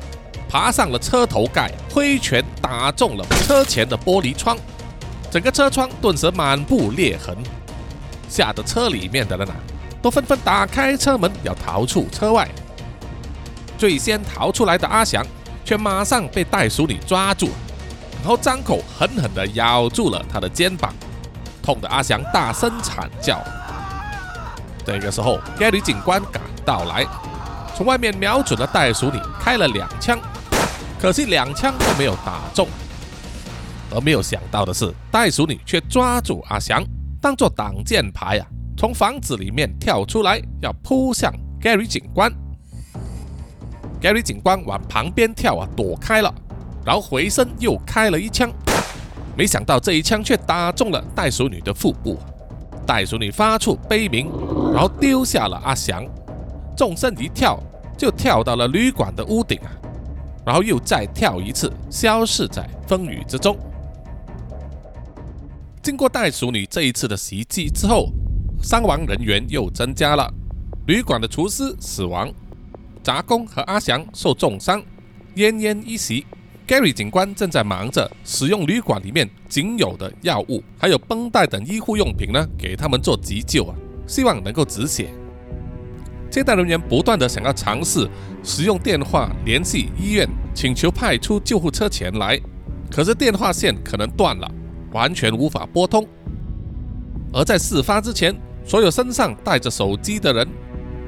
[0.48, 4.58] 爬上了车头盖，挥拳打中了车前的玻璃窗，
[5.30, 7.36] 整个车窗顿时满布裂痕，
[8.28, 9.54] 吓得车里面的人啊，
[10.02, 12.48] 都纷纷打开车门要逃出车外。
[13.78, 15.24] 最先逃出来的阿祥，
[15.64, 17.50] 却马上被袋鼠女抓住，
[18.20, 20.92] 然后张口狠狠地咬住了他的肩膀，
[21.64, 23.42] 痛得阿祥大声惨叫。
[24.84, 27.06] 这个时候，Gary 警官赶到来。
[27.74, 30.18] 从外面瞄准了袋鼠女，开了两枪，
[31.00, 32.68] 可惜两枪都没有打中。
[33.90, 36.84] 而没有想到的是，袋鼠女却抓住阿祥，
[37.20, 38.46] 当做挡箭牌啊，
[38.76, 42.30] 从房子里面跳出来，要扑向 Gary 警官。
[44.02, 46.32] Gary 警官往旁边跳啊，躲开了，
[46.84, 48.52] 然后回身又开了一枪，
[49.36, 52.18] 没想到这一枪却打中了袋鼠女的腹部，
[52.86, 54.30] 袋鼠女发出悲鸣，
[54.72, 56.04] 然后丢下了阿祥。
[56.76, 57.58] 纵身一跳，
[57.96, 59.70] 就跳到了旅馆的屋顶啊，
[60.44, 63.56] 然后又再跳一次，消失在风雨之中。
[65.82, 68.08] 经过袋鼠女这一次的袭击之后，
[68.62, 70.32] 伤亡人员又增加了。
[70.86, 72.32] 旅馆的厨师死亡，
[73.02, 74.82] 杂工和阿祥受重伤，
[75.36, 76.26] 奄奄一息。
[76.66, 83.74] Gary 警官正在忙着使用旅馆里面仅有的药物，还有绷带等医护用品呢，给他们做急救啊，
[84.06, 85.10] 希望能够止血。
[86.30, 88.08] 接待人员不断的想要尝试
[88.42, 92.40] 使用电话联系医院，请求派出救护车前来，
[92.90, 94.50] 可是电话线可能断了，
[94.92, 96.08] 完全无法拨通。
[97.30, 100.48] 而在事发之前，所有身上带着手机的人，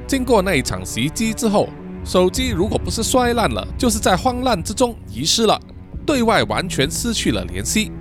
[0.05, 1.67] 经过那一场袭击之后，
[2.07, 5.59] 手机如果不是摔烂了，就是在慌乱之中遗失了，
[6.05, 7.91] 对外完全失去了联系。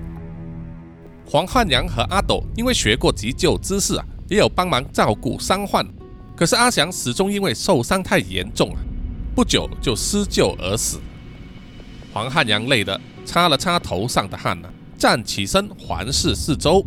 [1.28, 5.84] 黄汉阳和阿斗因为学过急救知识啊，也有帮忙照顾伤患。
[6.36, 8.78] 可是阿祥始终因为受伤太严重了，
[9.34, 11.00] 不久就失救而死。
[12.12, 16.86] 黄汉阳累得擦了擦头上的汗呢，站起身环视四周。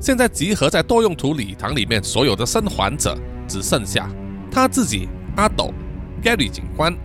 [0.00, 3.16] 现在集合在多用途礼堂里面所有的生还者，
[3.46, 4.10] 只剩下
[4.50, 5.72] 他自己、阿斗、
[6.24, 6.96] Gary 警官、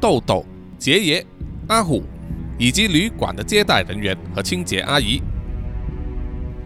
[0.00, 0.46] 豆豆、
[0.78, 1.26] 杰爷、
[1.66, 2.04] 阿虎，
[2.56, 5.20] 以及旅馆的接待人员和清洁阿姨。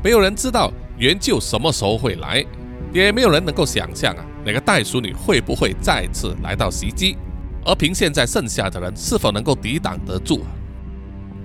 [0.05, 2.45] 没有人知道援救什么时候会来，
[2.93, 4.23] 也没有人能够想象啊。
[4.45, 7.17] 那个袋鼠女会不会再次来到袭击？
[7.65, 10.43] 而凭现在剩下的人是否能够抵挡得住？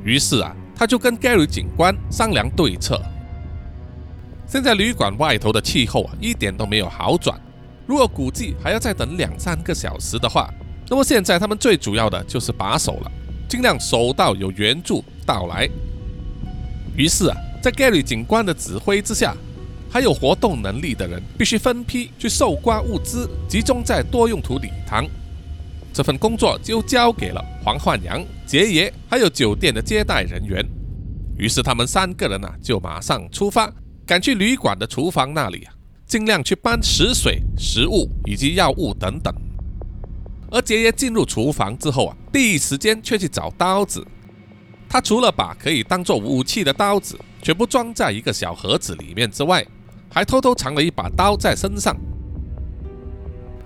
[0.03, 3.01] 于是啊，他就跟 Gary 警官商量对策。
[4.45, 7.39] 现在旅馆外头的气候啊，一点都没有好转。
[7.87, 10.53] 如果估计还要再等两三个小时的话，
[10.89, 13.11] 那么现在他们最主要的就是把守了，
[13.49, 15.67] 尽量守到有援助到来。
[16.95, 19.35] 于是啊，在 Gary 警官的指挥之下。
[19.89, 25.07] 还有活动能力的人必须分批去搜刮物资，集中在多用途礼堂。
[25.93, 30.63] 这份工作就交给了黄焕阳、杰爷，还有酒店的接待人员。
[31.37, 33.73] 于是他们三个人啊，就马上出发，
[34.05, 35.73] 赶去旅馆的厨房那里啊，
[36.07, 39.33] 尽量去搬食水、食物以及药物等等。
[40.49, 44.05] 而杰爷进入厨房之后啊，第一时间却去找刀子。
[44.87, 49.65] 他除了把可以当做武器的刀子全部装在一个小盒子里面之外，
[50.09, 51.93] 还偷偷藏了一把刀在身上。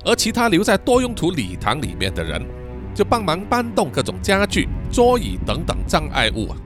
[0.04, 2.44] 而其他留在多用途礼堂里面的人，
[2.96, 6.58] 就帮忙搬动各种家具、桌椅等等障碍物啊，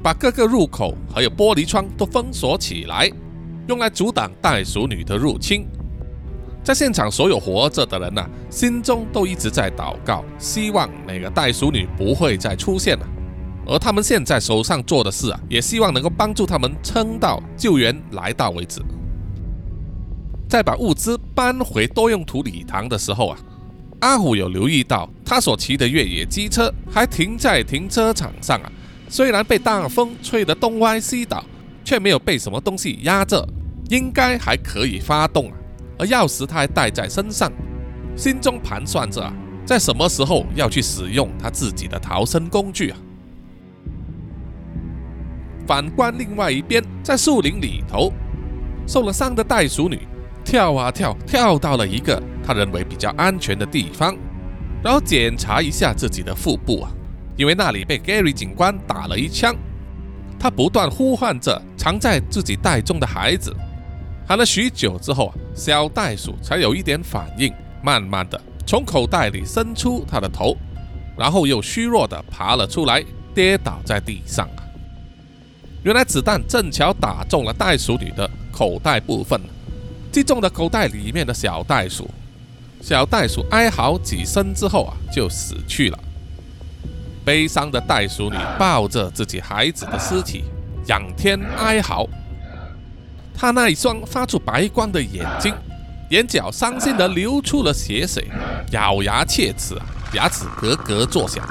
[0.00, 3.10] 把各个入口还有玻璃窗都封锁起来，
[3.68, 5.66] 用来阻挡袋鼠女的入侵。
[6.64, 13.06] 在现场所有活着的人呐，心中都一直在祷告，希望那个袋鼠女不会再出现了。
[13.66, 18.80] 而他们现在手上做的事啊，也希望能够帮助他们撑到救援来到为止。
[20.48, 23.38] 在把物资搬回多用途礼堂的时候啊，
[24.00, 28.72] 阿虎有留意到他所骑的越野机车还停在停车场上啊，
[29.10, 31.44] 虽然被大风吹得东歪西倒，
[31.84, 33.46] 却没有被什么东西压着，
[33.88, 35.56] 应该还可以发动啊。
[35.98, 37.52] 而钥匙他还带在身上，
[38.16, 39.32] 心中盘算着啊，
[39.66, 42.98] 在什么时候要去使用他自己的逃生工具啊。
[45.66, 48.12] 反观另外一边，在树林里头，
[48.86, 50.00] 受了伤的袋鼠女
[50.44, 54.16] 跳啊跳，跳到了一个他认为比较安全的地方，
[54.82, 56.90] 然后检查一下自己的腹部啊，
[57.36, 59.54] 因为那里被 Gary 警官打了一枪。
[60.38, 63.52] 他不断呼唤着藏在自己袋中的孩子。
[64.28, 67.50] 喊了许久之后啊，小袋鼠才有一点反应，
[67.82, 70.54] 慢慢的从口袋里伸出它的头，
[71.16, 73.02] 然后又虚弱的爬了出来，
[73.34, 74.60] 跌倒在地上啊。
[75.82, 79.40] 原来子弹正巧打中了袋鼠女的口袋部分，
[80.12, 82.06] 击中了口袋里面的小袋鼠。
[82.82, 85.98] 小袋鼠哀嚎几声之后啊，就死去了。
[87.24, 90.44] 悲伤的袋鼠女抱着自己孩子的尸体，
[90.86, 92.06] 仰天哀嚎。
[93.40, 95.54] 他那一双发出白光的眼睛，
[96.10, 98.26] 眼角伤心的流出了血水，
[98.72, 99.76] 咬牙切齿，
[100.12, 101.48] 牙齿咯咯作响。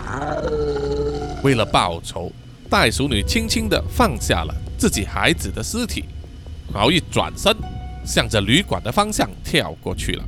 [1.44, 2.30] 为了报仇，
[2.70, 6.04] 袋鼠女轻轻的放下了自己孩子的尸体，
[6.74, 7.56] 然后一转身，
[8.04, 10.24] 向着旅馆的方向跳过去了。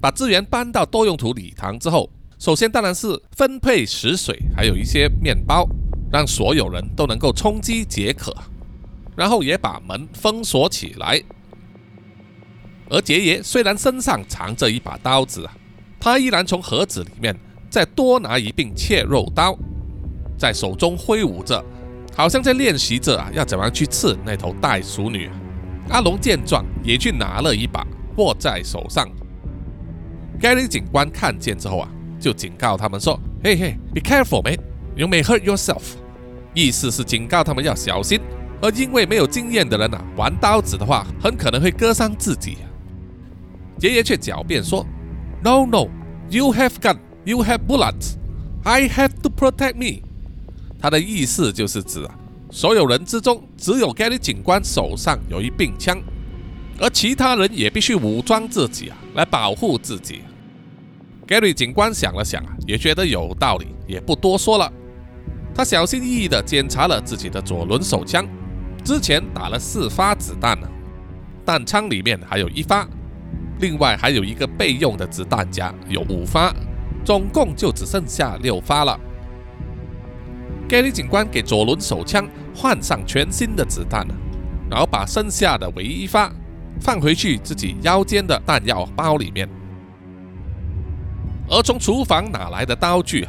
[0.00, 5.68] 把资源搬到多用途礼堂之后，首先当然是分配食水，还有一些面包。
[6.12, 8.36] 让所有人都能够充饥解渴，
[9.16, 11.20] 然后也把门封锁起来。
[12.90, 15.48] 而杰爷虽然身上藏着一把刀子，
[15.98, 17.34] 他依然从盒子里面
[17.70, 19.58] 再多拿一柄切肉刀，
[20.36, 21.64] 在手中挥舞着，
[22.14, 25.30] 好像在练习着啊，要怎样去刺那头袋鼠女。
[25.88, 27.86] 阿龙见状也去拿了一把，
[28.18, 29.08] 握在手上。
[30.38, 31.88] Gary 警官看见之后啊，
[32.20, 34.58] 就警告他们说：“嘿嘿，be careful, man,
[34.94, 35.94] you may hurt yourself。”
[36.54, 38.20] 意思是警告他们要小心，
[38.60, 42.58] 而因为没有经验的人啊，玩刀子的话很可能会割伤自己。
[42.62, 42.68] 啊
[43.80, 44.86] 爷爷却狡辩说
[45.42, 45.88] ：“No, no,
[46.30, 48.14] you have gun, you have bullets,
[48.62, 50.02] I have to protect me。”
[50.78, 52.14] 他的意思就是指啊，
[52.50, 56.00] 所有人之中只有 Gary 警官手上有一柄枪，
[56.78, 60.20] 而其他人也必须武装自己啊，来保护自己。
[61.26, 64.72] Gary 警官想了想啊，也觉得有道理，也不多说了。
[65.54, 68.26] 他小心翼翼地检查了自己的左轮手枪，
[68.82, 70.66] 之前打了四发子弹呢，
[71.44, 72.88] 弹仓里面还有一发，
[73.60, 76.54] 另外还有一个备用的子弹夹有五发，
[77.04, 78.98] 总共就只剩下六发了。
[80.68, 84.14] Gary 警官给左轮手枪换上全新的子弹了
[84.70, 86.32] 然后把剩下的唯一发
[86.80, 89.46] 放回去自己腰间的弹药包里面，
[91.50, 93.28] 而从厨房拿来的刀具。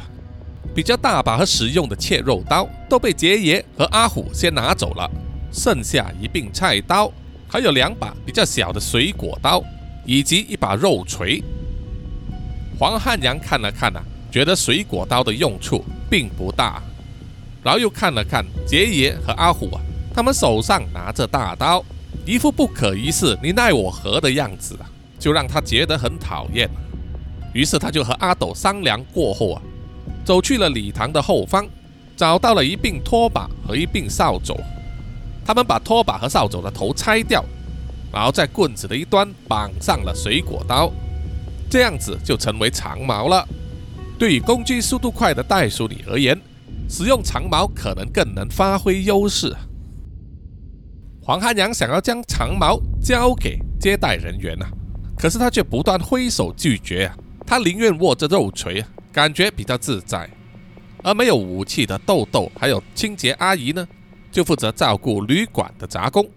[0.74, 5.08] 比较大把和实用的切肉刀都被杰爷和阿虎先拿走了，
[5.52, 7.12] 剩下一柄菜刀，
[7.48, 9.62] 还有两把比较小的水果刀，
[10.04, 11.40] 以及一把肉锤。
[12.76, 14.02] 黄汉阳看了看啊，
[14.32, 16.82] 觉得水果刀的用处并不大，
[17.62, 19.80] 然后又看了看杰爷和阿虎啊，
[20.12, 21.84] 他们手上拿着大刀，
[22.26, 26.68] 一副不可一世、你奈我何的样子啊，就让他觉得很讨厌。
[27.52, 29.62] 于是他就和阿斗商量过后啊。
[30.24, 31.66] 走去了礼堂的后方，
[32.16, 34.54] 找到了一柄拖把和一柄扫帚。
[35.44, 37.44] 他们把拖把和扫帚的头拆掉，
[38.10, 40.90] 然后在棍子的一端绑上了水果刀，
[41.68, 43.46] 这样子就成为长矛了。
[44.18, 46.40] 对于攻击速度快的袋鼠女而言，
[46.88, 49.54] 使用长矛可能更能发挥优势。
[51.20, 54.68] 黄汉阳想要将长矛交给接待人员啊，
[55.18, 57.16] 可是他却不断挥手拒绝啊，
[57.46, 58.82] 他宁愿握着肉锤。
[59.14, 60.28] 感觉比较自在，
[61.04, 63.86] 而没有武器的豆豆还有清洁阿姨呢，
[64.32, 66.28] 就负责照顾旅馆的杂工。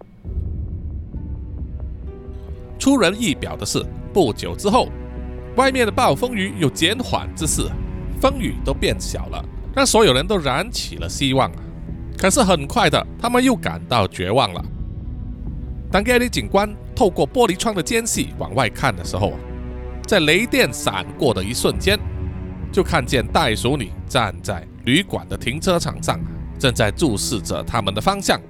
[2.78, 4.88] 出人意表的是，不久之后，
[5.56, 7.62] 外面的暴风雨有减缓之势，
[8.20, 11.50] 风雨都变小了，让所有人都燃起了希望。
[12.16, 14.64] 可是很快的，他们又感到绝望了。
[15.90, 19.32] 当 Gary 警官透过玻璃窗的间隙往外看的时候，
[20.06, 21.98] 在雷电闪过的一瞬间，
[22.70, 26.20] 就看见袋鼠女站在旅馆的停车场上，
[26.58, 28.40] 正在注视着他们的方向。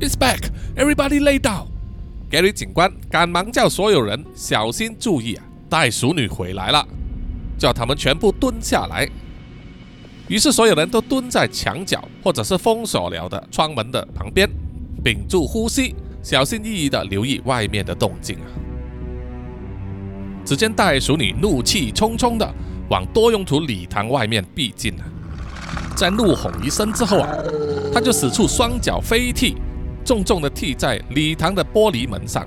[0.00, 1.66] It's back, everybody lay down.
[2.30, 6.86] Gary 警官赶忙叫所有人小心注意啊，袋鼠女回来了，
[7.56, 9.08] 叫他们全部蹲下来。
[10.28, 14.48] 于是所有人都蹲在墙角或者是封锁了的窗门的旁边，
[15.04, 15.94] 屏住呼吸。
[16.22, 18.48] 小心翼翼地留意外面的动静啊！
[20.42, 22.54] 只见袋鼠女怒气冲冲地
[22.90, 25.04] 往多用途礼堂外面逼近啊！
[25.96, 27.28] 在怒吼一声之后啊，
[27.92, 29.56] 他就使出双脚飞踢，
[30.04, 32.46] 重重的踢在礼堂的玻璃门上。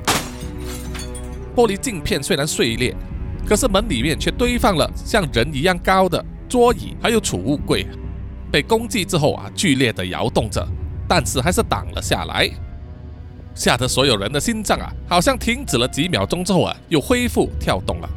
[1.55, 2.95] 玻璃镜片虽然碎裂，
[3.47, 7.87] 可是门里面却堆放了像人一样高的桌椅，还有储物柜，
[8.51, 10.67] 被攻击之后啊，剧烈的摇动着，
[11.07, 12.49] 但是还是挡了下来。
[13.55, 18.09] 吓得所有人的心脏啊，好像停止了几秒钟之后啊，又恢复跳动了。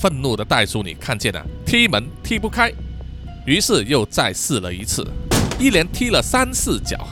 [0.00, 2.72] 愤怒的袋鼠女看见了踢门踢不开，
[3.44, 5.06] 于是又再试了一次，
[5.58, 7.06] 一连踢了三四脚，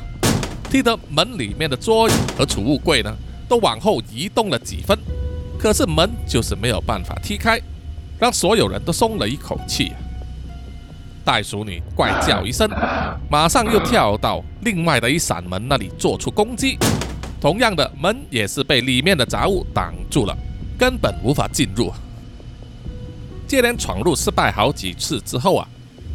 [0.71, 3.15] 踢得门里面的桌椅和储物柜呢
[3.47, 4.99] 都往后移动了几分，
[5.59, 7.61] 可是门就是没有办法踢开，
[8.19, 9.93] 让所有人都松了一口气。
[11.27, 12.67] 袋鼠女怪叫一声，
[13.31, 16.79] 马上又跳到另外的一扇门那里做出攻击。
[17.39, 20.35] 同样的，门也是被里面的杂物挡住了，
[20.79, 21.93] 根本无法进入。
[23.49, 25.67] 接连闯入失败好几次之后啊，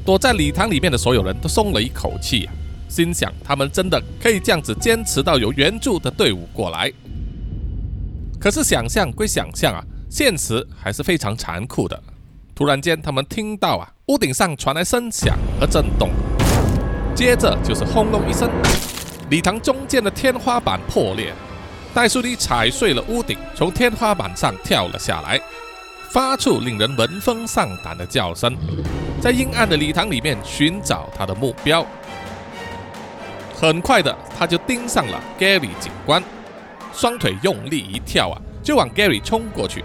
[0.05, 2.47] 躲在礼堂里面的所有人都松了一口气，
[2.87, 6.91] 心想他们真的可以这样子坚持到有援助的队伍过来。
[8.39, 11.99] 可是想象归想象啊，现实还是非常残酷的。
[12.53, 16.11] 突然间，他们听到啊，屋顶上传来声响和震动，
[17.15, 18.47] 接着就是轰隆一声，
[19.31, 21.33] 礼堂中间的天花板破裂，
[21.95, 25.41] 袋鼠女踩碎了屋顶，从天花板上跳了下来，
[26.13, 28.55] 发出令人闻风丧胆的叫声，
[29.19, 31.83] 在阴暗的礼堂里面寻找他的目标。
[33.59, 36.21] 很快的，他就盯上了 Gary 警官，
[36.93, 39.83] 双腿用力一跳啊，就往 Gary 冲过去。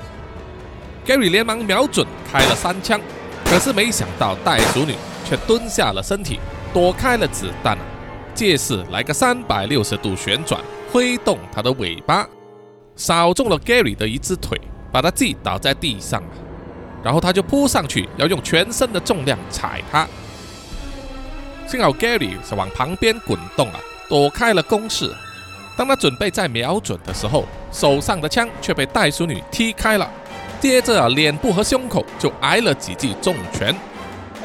[1.07, 3.01] Gary 连忙瞄准，开了三枪，
[3.47, 6.39] 可是没想到袋鼠女却蹲下了身体，
[6.75, 7.81] 躲开了子弹啊，
[8.35, 10.61] 借势来个三百六十度旋转，
[10.93, 12.29] 挥动她的尾巴，
[12.97, 14.61] 扫中了 Gary 的一只腿，
[14.91, 16.23] 把他击倒在地上，
[17.03, 20.07] 然后他就扑上去，要用全身的重量踩他。
[21.67, 25.15] 幸好 Gary 是往旁边滚动啊，躲开了攻势。
[25.77, 30.11] 当他准备再瞄准的时候，手上的枪却被袋鼠女踢开了。
[30.59, 33.73] 接着啊，脸部和胸口就挨了几记重拳，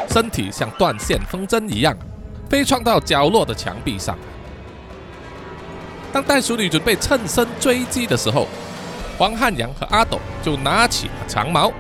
[0.10, 1.98] 身体像断线风筝一样
[2.50, 4.16] 飞窜到角落的墙壁上。
[6.12, 8.48] 当袋鼠女准备趁身追击的时候，
[9.18, 11.72] 黄汉阳和阿斗就拿起了长矛，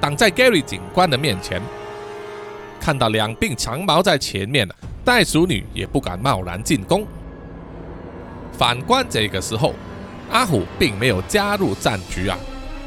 [0.00, 1.60] 挡在 Gary 警官的面前。
[2.80, 4.68] 看到两柄长矛在前面
[5.04, 7.06] 袋鼠女也不敢贸然进攻。
[8.56, 9.74] 反观这个时候，
[10.30, 12.38] 阿虎并没有加入战局啊。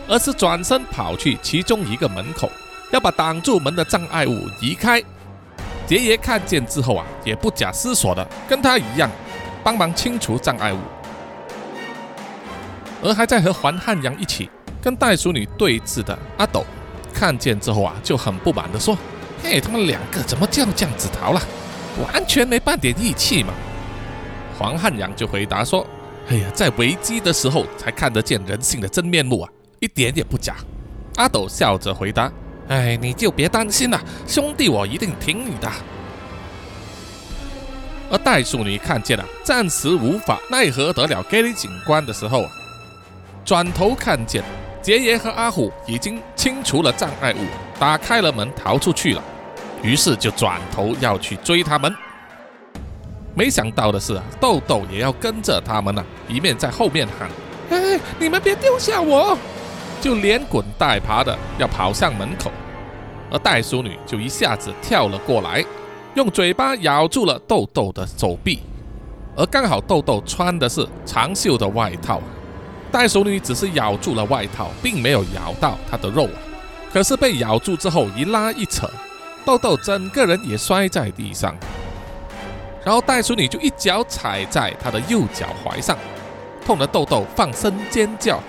[0.08, 2.50] 而是转身跑去其中一个门口，
[2.92, 5.02] 要把挡住门的障碍物移开。
[5.88, 9.10] 杰爷看见之后啊，也不假思索的跟他一样，
[9.64, 10.80] 帮忙清除障碍物。
[13.04, 14.50] 而还在和黄汉阳一起
[14.82, 16.66] 跟袋鼠女对峙的阿斗，
[17.14, 18.98] 看见之后啊，就很不满的说
[19.44, 21.42] ：“嘿，他们两个怎么叫这样子逃了？
[22.02, 23.54] 完全没半点义气嘛！”
[24.58, 25.86] 黄汉阳就回答说
[26.30, 29.50] ：“哎呀，在危机的时候才看得见人性的真面目啊！”
[29.80, 30.56] 一点也不假，
[31.16, 32.32] 阿斗笑着回答
[32.70, 35.70] ：“哎，你就别担心了，兄弟，我一定挺你的。”
[38.12, 42.52] 而袋鼠女看见了，暂时无法奈何得了 Gary 警官的时候啊，
[43.44, 44.44] 转头看见
[44.82, 47.38] 杰爷和阿虎已经清除了障碍物，
[47.80, 49.24] 打开了门逃出去了，
[49.82, 51.94] 于是就转头要去追他们。
[53.34, 57.30] 没想到的是，豆豆也要跟着他们呢，一面在后面喊
[57.72, 59.38] ：“哎，你们别丢下我！”
[60.02, 62.52] 就连滚带爬的要跑向门口，
[63.32, 65.64] 而袋鼠女就一下子跳了过来，
[66.16, 68.62] 用嘴巴咬住了豆豆的手臂，
[69.36, 72.20] 而刚好豆豆穿的是长袖的外套，
[72.92, 76.38] 袋鼠女只是咬住了外套，并没有咬到她的肉啊。
[76.92, 78.90] 可是被咬住之后一拉一扯，
[79.46, 81.56] 豆豆整个人也摔在地上，
[82.84, 85.98] 然后袋鼠女就一脚踩在他的右脚踝上，
[86.66, 88.42] 痛得豆豆放声尖叫。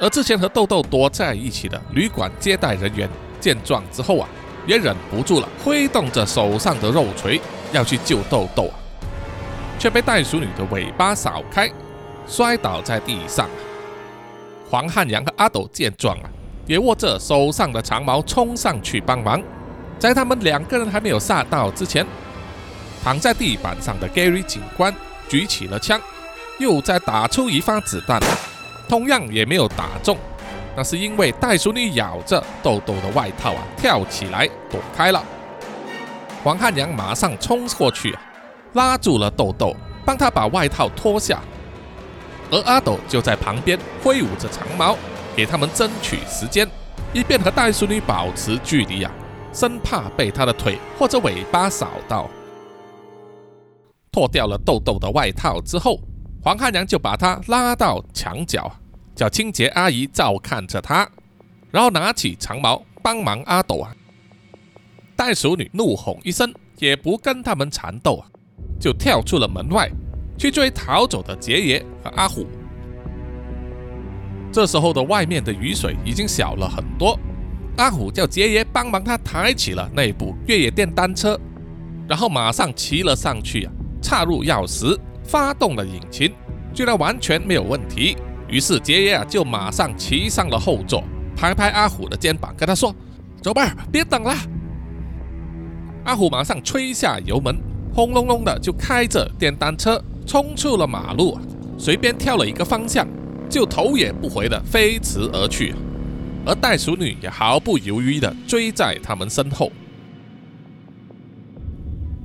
[0.00, 4.26] 而之前和豆豆躲在一起的旅馆接待人员见状之后啊，
[4.66, 7.38] 也忍不住了，挥动着手上的肉锤
[7.70, 8.74] 要去救豆豆啊，
[9.78, 11.70] 却被袋鼠女的尾巴扫开，
[12.26, 13.48] 摔倒在地上。
[14.70, 16.30] 黄汉阳和阿斗见状啊。
[16.66, 19.42] 也握着手上的长矛冲上去帮忙，
[19.98, 22.06] 在他们两个人还没有杀到之前，
[23.02, 24.90] 躺在地板上的 Gary 警官
[25.28, 26.00] 举起了枪，
[26.58, 28.18] 又再打出一发子弹，
[28.88, 30.16] 同样也没有打中。
[30.74, 35.22] 那是因为袋鼠女咬着豆豆的外套啊，跳起来躲开了。
[36.42, 38.22] 黄汉阳马上冲过去啊，
[38.72, 41.42] 拉住了豆豆，帮他把外套脱下，
[42.54, 44.96] 而阿斗就在旁边挥舞着长矛。
[45.36, 46.64] 给他们争取时间，
[47.12, 49.10] 以便和袋鼠女保持距离啊，
[49.52, 52.30] 生怕被她的腿或者尾巴扫到。
[54.12, 55.98] 脱掉了豆豆的外套之后，
[56.40, 58.70] 黄汉阳就把他拉到墙角，
[59.16, 61.08] 叫清洁阿姨照看着他，
[61.72, 63.92] 然后拿起长矛帮忙阿斗啊。
[65.16, 68.30] 袋鼠女怒吼一声，也不跟他们缠斗啊，
[68.78, 69.90] 就跳出了门外，
[70.36, 72.46] 去追逃走的杰爷和阿虎。
[74.52, 77.18] 这时候的外面的雨水已经小了很多，
[77.76, 81.38] 阿虎叫杰爷帮忙他抬起了那部越野电单车，
[82.06, 86.32] 然后马上骑了上去啊，插入钥匙，发动了引擎，
[86.72, 88.16] 居然完全没有问题。
[88.46, 91.02] 于是杰爷啊就马上骑上了后座，
[91.34, 92.94] 拍拍阿虎的肩膀，跟他说
[93.42, 94.32] ：“走吧，别等了。”
[96.04, 97.58] 阿虎马上吹下油门，
[97.92, 101.38] 轰隆隆的就开着电单车冲出了马路，
[101.78, 103.06] 随便跳了一个方向。
[103.46, 105.74] 就头也不回的飞驰而去，
[106.44, 109.70] 而袋鼠女也毫不犹豫的追在他们身后。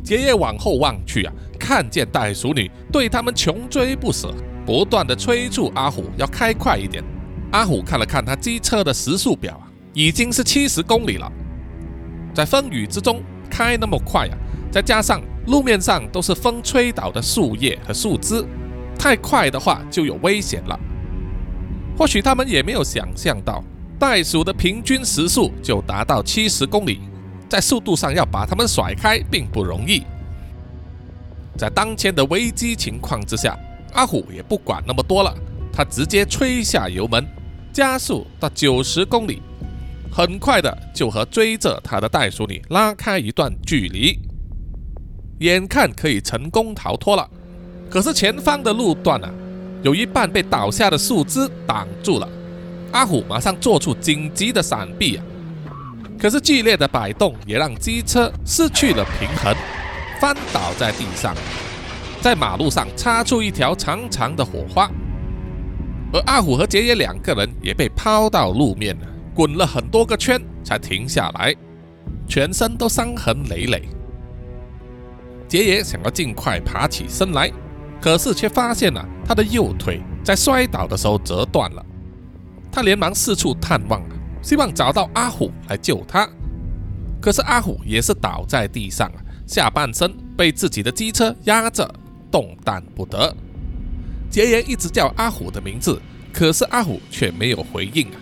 [0.03, 4.33] 杰爷往后望去啊，看见袋鼠女对他们穷追不舍，
[4.65, 7.03] 不断的催促阿虎要开快一点。
[7.51, 11.31] 阿虎看了看他机车的时速表啊，已经是七十公里了。
[12.33, 13.21] 在风雨之中
[13.51, 14.37] 开那么快啊，
[14.71, 18.45] 再加上路面上都是风吹倒的树叶和树枝，
[18.97, 20.79] 太快的话就有危险了。
[21.97, 23.63] 或许他们也没有想象到，
[23.97, 27.01] 袋鼠的平均时速就达到七十公里，
[27.49, 30.03] 在速度上要把他们甩开并不容易。
[31.57, 33.57] 在当前的危机情况之下，
[33.93, 35.35] 阿虎也不管那么多了，
[35.73, 37.27] 他直接吹下油门，
[37.73, 39.41] 加速到九十公里，
[40.09, 44.17] 很快的就和追着他的袋鼠女拉开一段距离，
[45.39, 47.29] 眼看可以成功逃脱了。
[47.89, 49.27] 可是前方的路段呢？
[49.81, 52.27] 有一半被倒下的树枝挡住了，
[52.91, 55.23] 阿虎马上做出紧急的闪避啊！
[56.19, 59.55] 可是剧烈的摆动也让机车失去了平衡，
[60.19, 61.33] 翻倒在地上，
[62.19, 64.91] 在马路上擦出一条长长的火花。
[66.11, 68.97] 而阿虎和杰爷两个人也被抛到路面，
[69.33, 71.55] 滚了很多个圈才停下来，
[72.27, 73.87] 全身都伤痕累累。
[75.49, 77.51] 杰爷想要尽快爬起身来。
[78.01, 81.85] 可是却发现了他的右腿在摔倒的时候折断了，
[82.71, 84.01] 他连忙四处探望，
[84.41, 86.25] 希望找到阿虎来救他。
[87.19, 89.11] 可是阿虎也是倒在地上，
[89.45, 91.93] 下半身被自己的机车压着，
[92.31, 93.35] 动弹不得。
[94.29, 98.15] 杰爷一直叫阿虎的名字，可是阿虎却没有回应啊。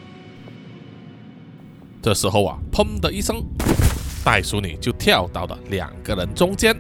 [2.02, 3.44] 这时候啊，砰的一声，
[4.26, 6.76] 袋鼠女就跳到了两个人中间。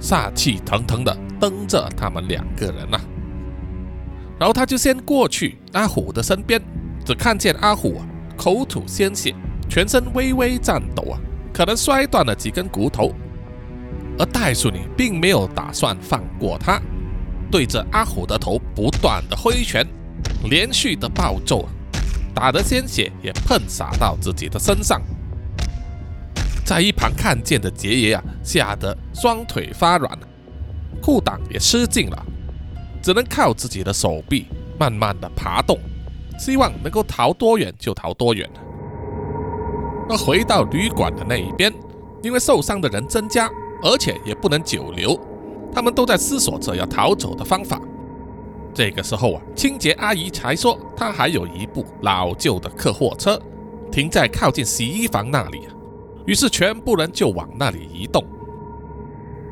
[0.00, 2.98] 煞气腾腾的瞪着他们两个人呐，
[4.38, 6.60] 然后他就先过去阿虎的身边，
[7.04, 8.00] 只看见阿虎
[8.36, 9.34] 口吐鲜血，
[9.68, 11.18] 全身微微颤抖啊，
[11.52, 13.12] 可能摔断了几根骨头。
[14.18, 16.80] 而袋鼠女并没有打算放过他，
[17.50, 19.86] 对着阿虎的头不断的挥拳，
[20.48, 21.68] 连续的暴揍，
[22.34, 25.00] 打得鲜血也喷洒到自己的身上。
[26.68, 30.18] 在一旁看见的杰爷啊，吓得双腿发软，
[31.00, 32.26] 裤裆也失禁了，
[33.00, 34.44] 只能靠自己的手臂
[34.78, 35.78] 慢慢的爬动，
[36.38, 38.46] 希望能够逃多远就逃多远。
[40.10, 41.72] 而回到旅馆的那一边，
[42.22, 43.48] 因为受伤的人增加，
[43.82, 45.18] 而且也不能久留，
[45.72, 47.80] 他们都在思索着要逃走的方法。
[48.74, 53.40] 这个时候啊，清洁阿姨才说，她还有一部老旧的客货车，
[53.90, 55.66] 停在靠近洗衣房那里。
[56.28, 58.22] 于是，全部人就往那里移动。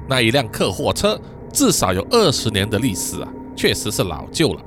[0.07, 1.19] 那一辆客货车
[1.51, 4.61] 至少有二十年的历史啊，确实是老旧了，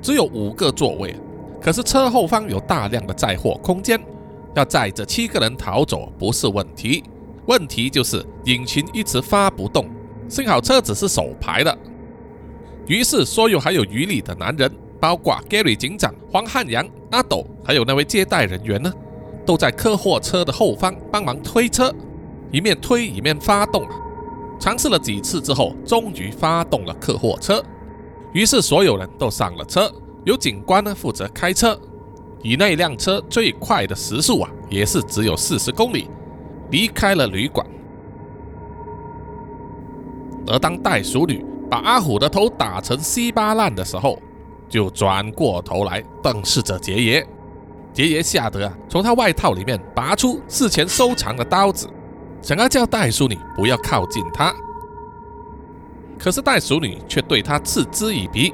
[0.00, 1.14] 只有五个座位。
[1.60, 4.00] 可是车后方有大量的载货空间，
[4.54, 7.04] 要载着七个人逃走不是问题，
[7.44, 9.86] 问题就是引擎一直发不动。
[10.30, 11.78] 幸好车子是手排的。
[12.86, 18.90] 于是，所有还有余力的男人，包括 Gary 警长、黄汉阳、阿斗，还有那位接待人员呢，
[19.46, 21.94] 都在客货车的后方帮忙推车，
[22.50, 23.86] 一面推一面发动。
[24.58, 27.62] 尝试了几次之后，终于发动了客货车。
[28.32, 29.90] 于是，所有人都上了车，
[30.24, 31.78] 由警官呢负责开车。
[32.42, 36.10] 以那辆车最快的时速啊，也是只有四十公里，
[36.70, 37.66] 离开了旅馆。
[40.48, 41.44] 而当袋鼠女。
[41.68, 44.16] 把阿虎的头打成稀巴烂的时候，
[44.68, 47.26] 就转过头来瞪视着杰爷。
[47.96, 51.88] 杰爷吓得啊，从他外套里面拔出事前收藏的刀子，
[52.42, 54.54] 想要叫袋鼠女不要靠近他。
[56.18, 58.52] 可是袋鼠女却对他嗤之以鼻，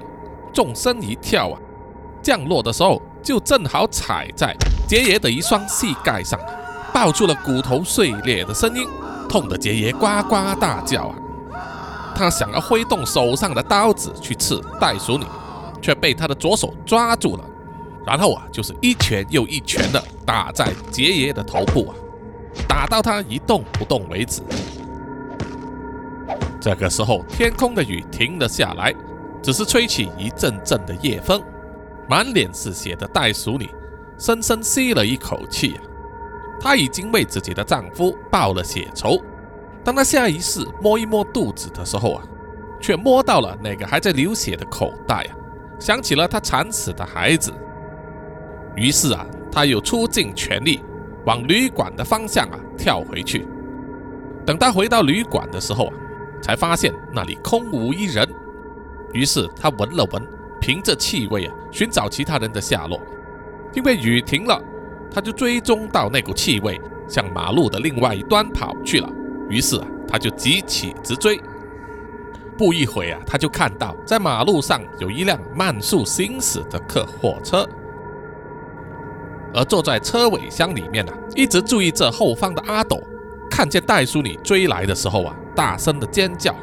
[0.53, 1.59] 纵身一跳啊，
[2.23, 4.55] 降落的时候就正好踩在
[4.87, 6.39] 杰爷的一双膝盖上，
[6.95, 8.87] 爆出了骨头碎裂的声音，
[9.29, 11.17] 痛得杰爷呱呱大叫啊！
[12.15, 15.25] 他想要挥动手上的刀子去刺袋鼠女，
[15.81, 17.45] 却被他的左手抓住了。
[18.05, 21.95] 然后啊，就是一拳又一拳的打在杰爷的头部啊，
[22.69, 24.43] 打到他一动不动为止。
[26.61, 28.95] 这个时候，天空的雨停了下来，
[29.43, 31.43] 只是吹起一阵阵的夜风。
[32.09, 33.71] 满脸是血的袋鼠女
[34.19, 35.79] 深深吸了一口气，
[36.61, 39.21] 她已经为自己的丈夫报了血仇。
[39.85, 42.23] 当她下意识摸一摸肚子的时候啊，
[42.81, 45.35] 却摸到了那个还在流血的口袋啊，
[45.79, 47.53] 想起了她惨死的孩子。
[48.77, 50.83] 于是啊，他又出尽全力
[51.27, 53.47] 往旅馆的方向啊跳回去。
[54.45, 55.95] 等他回到旅馆的时候啊，
[56.43, 58.29] 才发现那里空无一人。
[59.13, 60.27] 于是他闻了闻，
[60.61, 63.01] 凭着气味啊寻找其他人的下落。
[63.75, 64.61] 因为雨停了，
[65.11, 69.09] 他就追踪到那股气味，向马路的另外一端跑去了。
[69.49, 71.41] 于是啊，他就急起直追。
[72.59, 77.67] 不一会啊，他就看到在马路上有一辆慢速行驶的客货车，
[79.55, 83.03] 而坐在车尾箱里面呢，一直注意这后方的阿斗，
[83.51, 86.55] 看见袋鼠女追来的时候啊，大声的尖叫。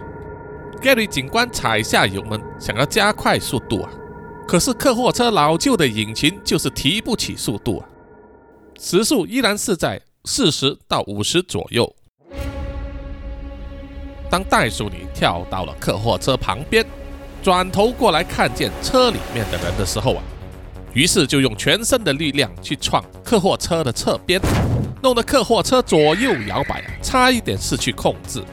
[0.82, 3.90] Gary 警官踩下油门，想要加快速度啊，
[4.48, 7.86] 可是客货车老旧的引擎就是提不起速度啊，
[8.80, 11.94] 时速依然是在四十到五十左右。
[14.30, 16.86] 当袋鼠女跳到了客货车旁边，
[17.44, 20.24] 转头过来看见车里面的人的时候啊，
[20.94, 24.42] 于是就用全身的力量去撞客货车的侧边，
[25.02, 28.44] 弄得客货车左右摇摆，差一点失去控制。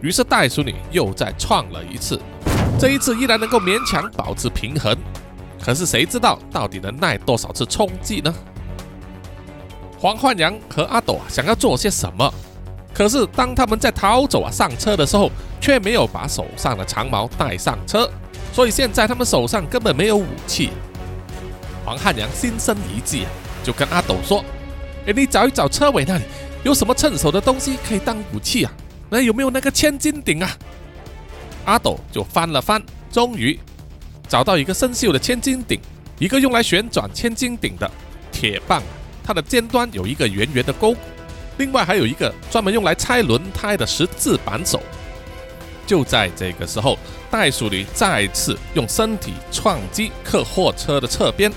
[0.00, 2.20] 于是袋鼠女又再撞了一次，
[2.78, 4.96] 这一次依然能够勉强保持平衡。
[5.60, 8.32] 可是谁知道到底能耐多少次冲击呢？
[9.98, 12.32] 黄焕阳和阿斗啊想要做些什么？
[12.94, 15.30] 可是，当他们在逃走啊上车的时候，
[15.60, 18.08] 却没有把手上的长矛带上车，
[18.52, 20.70] 所以现在他们手上根本没有武器。
[21.84, 23.30] 黄汉阳心生一计啊，
[23.64, 24.44] 就跟阿斗说
[25.06, 26.24] ：“哎，你找一找车尾那里
[26.62, 28.72] 有什么趁手的东西可以当武器啊？
[29.08, 30.50] 那有没有那个千斤顶啊？”
[31.64, 33.58] 阿斗就翻了翻，终于
[34.28, 35.80] 找到一个生锈的千斤顶，
[36.18, 37.90] 一个用来旋转千斤顶的
[38.30, 38.82] 铁棒，
[39.24, 40.94] 它的尖端有一个圆圆的钩。
[41.58, 44.80] 另外还有一个专门用来拆轮胎的十字扳手。
[45.88, 46.98] 就在这个时候，
[47.30, 51.50] 袋鼠女再次用身体撞击客货车的侧边，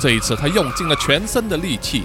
[0.00, 2.02] 这一次她用尽了全身的力气，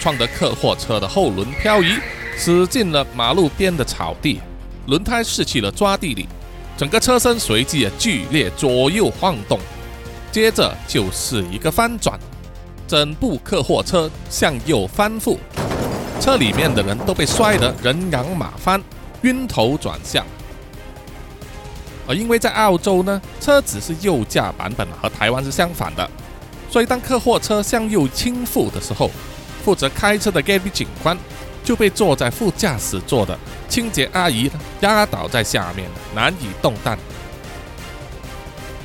[0.00, 1.96] 撞得客货车的后轮漂移，
[2.36, 4.40] 驶进了马路边的草地，
[4.86, 6.28] 轮胎失去了抓地力，
[6.76, 9.58] 整个车身随即也剧烈左右晃动，
[10.30, 12.16] 接着就是一个翻转，
[12.86, 15.36] 整部客货车向右翻覆。
[16.20, 18.80] 车里面的人都被摔得人仰马翻、
[19.22, 20.24] 晕头转向。
[22.08, 26.10] 而因为在澳洲呢，车子是右驾版本，和台湾是相反的，
[26.70, 29.10] 所以当客货车向右倾覆的时候，
[29.62, 31.16] 负责开车的 Gary 警官
[31.62, 33.38] 就被坐在副驾驶座的
[33.68, 34.50] 清洁阿姨
[34.80, 36.98] 压倒在下面，难以动弹，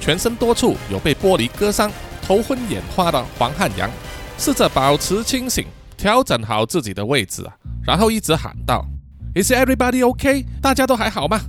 [0.01, 1.89] 全身多处有被玻璃割伤、
[2.21, 3.89] 头昏眼花的黄汉阳
[4.38, 5.65] 试着保持清醒。
[5.95, 7.53] 调整好自己的位置啊，
[7.86, 8.86] 然后一直喊道
[9.36, 10.45] ：“Is everybody OK？
[10.61, 11.39] 大家都还好吗？”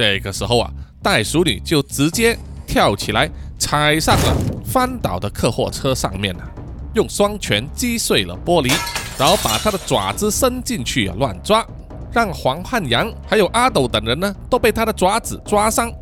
[0.00, 0.70] 这个时候啊，
[1.02, 2.34] 袋鼠女就直接
[2.66, 3.28] 跳起来，
[3.58, 4.34] 踩上了
[4.64, 6.50] 翻倒的客货车上面啊，
[6.94, 8.72] 用双拳击碎了玻璃，
[9.18, 11.62] 然后把她的爪子伸进去啊乱抓，
[12.10, 15.92] 让黄汉阳还有阿斗等人呢都被她的爪子抓伤，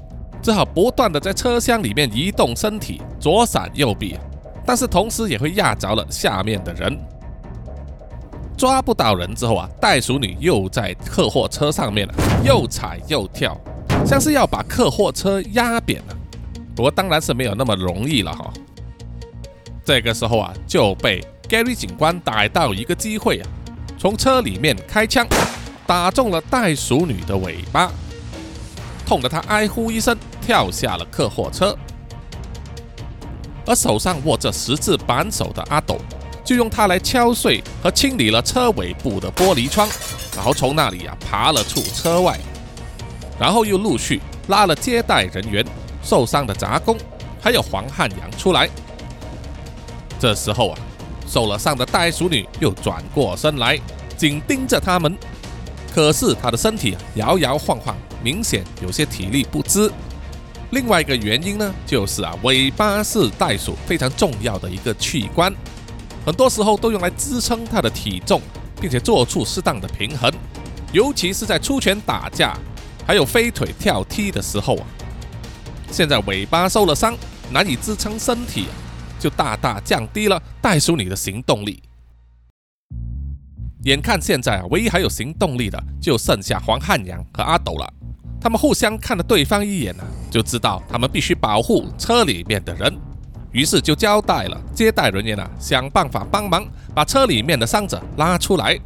[0.40, 4.16] 只好不断的在车厢里面移动身体，左闪右避。
[4.64, 6.96] 但是同时也会压着了下面的人。
[8.57, 13.61] 抓不到人之后啊，袋鼠女又在客货车上面了，又踩又跳，
[14.09, 16.16] 像是要把客货车压扁了。
[16.74, 18.50] 不过当然是没有那么容易了哈。
[19.84, 23.46] 这个时候啊，就被 Gary 警官逮到一个机会啊，
[23.98, 25.26] 从车里面开枪，
[25.86, 27.92] 打中了袋鼠女的尾巴，
[29.04, 31.76] 痛得她哀呼一声，跳下了客货车。
[33.66, 35.98] 而手上握着十字扳手的阿斗。
[36.42, 39.86] 就用它来敲碎和清理了车尾部的玻璃窗，
[40.34, 42.40] 然后从那里啊爬了出车外，
[43.39, 45.64] 然后又陆续拉了接待人员、
[46.03, 46.97] 受伤的杂工，
[47.41, 48.68] 还有黄汉阳出来。
[50.18, 50.78] 这时候啊，
[51.26, 53.78] 受了伤的袋鼠女又转过身来，
[54.16, 55.16] 紧盯着他们。
[55.95, 59.91] 可是她的身体摇摇晃晃，明显有些体力不支。
[60.70, 65.53] 另外一个原因呢，就是啊，尾巴是袋鼠非常重要的一个器官。
[66.26, 68.43] 很多时候都用来支撑它的体重，
[68.80, 70.30] 并且做出适当的平衡，
[70.93, 72.55] 尤其是在出拳打架，
[73.09, 74.86] 还有飞腿跳踢的时候啊。
[75.90, 77.16] 现在尾巴受了伤，
[77.50, 78.72] 难以支撑身体啊，
[79.18, 81.82] 就大大降低了袋鼠女的行动力。
[83.84, 87.90] 眼看现在啊，唯一还有行动力的就剩下黄汉阳和阿斗了。
[88.38, 92.94] 他们互相看了对方一眼呢，就知道他们必须保护车里面的人。
[93.50, 98.78] 于是就交代了接待人员啊，想办法帮忙把车里面的伤者拉出来，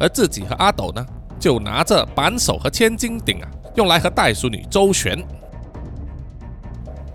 [0.00, 1.06] 而自己和阿斗呢，
[1.38, 3.48] 就拿着扳手和千斤顶啊，
[3.80, 5.18] 用来和袋鼠女周旋。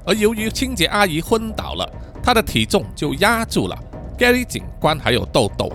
[0.03, 1.87] 而由于清洁阿姨昏倒了，
[2.23, 3.77] 她的体重就压住了
[4.17, 5.71] Gary 警官还有豆豆，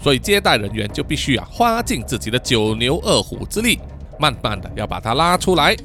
[0.00, 3.80] 所以接待人员就必须啊，花尽自己的九牛二虎之力，
[4.16, 5.76] 慢慢的要把她拉出来。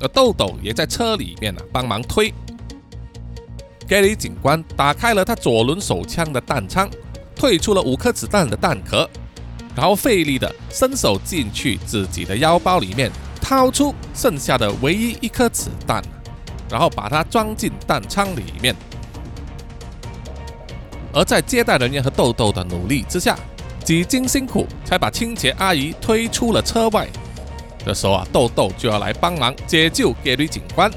[0.00, 2.32] 而豆豆也在车里面呢，帮忙推。
[3.88, 6.88] Gary 警官打开了他左轮手枪的弹仓，
[7.34, 9.10] 退出了五颗子弹的弹壳，
[9.74, 13.10] 然后费力的伸手进去自己的腰包里面，
[13.42, 16.02] 掏出剩下的唯一一颗子弹，
[16.70, 18.74] 然后把它装进弹仓里面。
[21.12, 23.36] 而在接待人员和豆豆的努力之下，
[23.84, 27.06] 几经辛苦才把清洁阿姨推出了车外。
[27.84, 30.90] 这时候啊，豆豆就要来帮忙解救 Gary 警官，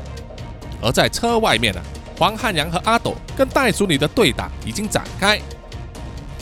[0.81, 1.81] 而在车外面呢。
[2.17, 5.37] 黄汉阳和阿斗跟袋鼠女的对打已经展开，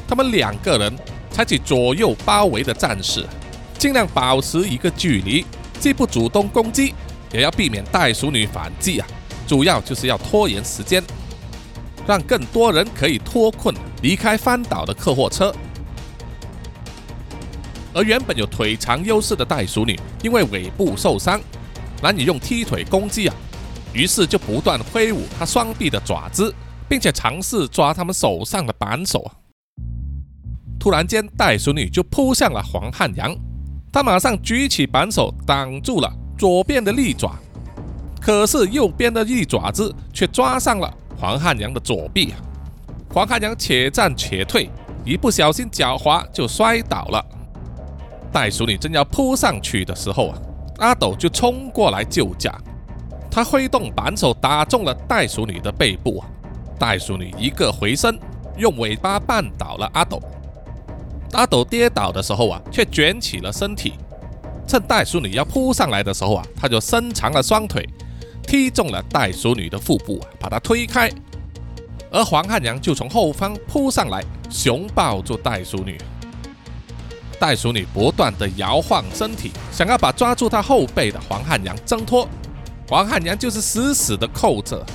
[0.07, 0.95] 他们两个人
[1.31, 3.25] 采取左右包围的战士，
[3.79, 5.43] 尽量保持一个距离，
[5.83, 6.95] 既不主动攻击，
[7.33, 9.07] 也要避免袋鼠女反击啊！
[9.45, 11.03] 主要就是要拖延时间，
[12.07, 15.53] 让更多人可以脱困离开翻倒的客货车。
[17.93, 21.37] 而原本有腿长优势的袋鼠女，因为尾部受伤，
[22.01, 23.35] 难以用踢腿攻击啊！
[23.91, 26.55] 于是就不断挥舞她双臂的爪子，
[26.87, 29.29] 并且尝试抓他们手上的扳手。
[30.79, 33.35] 突然间，袋鼠女就扑向了黄汉阳，
[33.93, 37.33] 他马上举起扳手挡住了左边的利爪，
[38.19, 42.33] 可是右边的利爪子却抓上了黄汉阳的左臂。
[43.13, 44.67] 黄汉阳且战且退，
[45.05, 47.23] 一不小心脚滑就摔倒了。
[48.31, 50.41] 袋鼠女正要扑上去的时候啊，
[50.79, 52.51] 阿斗就冲过来救驾。
[53.29, 56.23] 他挥动扳手，打中了袋鼠女的背部。
[56.79, 58.17] 袋鼠女一个回身，
[58.57, 60.19] 用尾巴绊倒了阿斗。
[61.33, 63.93] 阿斗跌倒的时候啊，却卷起了身体。
[64.65, 67.87] 趁袋鼠女要扑上来的时候啊，他就伸长了双腿，
[68.47, 71.11] 踢中了袋鼠女的腹部啊，把她推开。
[72.11, 75.99] 而黄汉阳就从后方扑上来，熊抱住袋鼠女。
[77.39, 82.27] 袋鼠女不断的摇晃身体，想要把抓住她后背的黄汉阳挣脱。
[82.87, 84.85] 黄汉阳就是死死的扣着，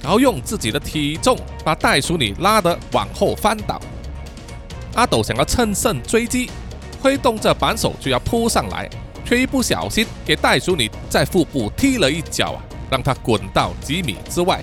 [0.00, 3.80] 然后用自己的体重把袋鼠女拉得往后翻倒。
[4.94, 6.50] 阿斗想要趁胜追击，
[7.00, 8.88] 挥动着扳手就要扑上来，
[9.24, 14.62] 却一不小心给袋鼠女在腹部踢了一脚啊，让她滚到几米之外，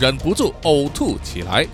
[0.00, 1.66] 忍不住呕吐起来。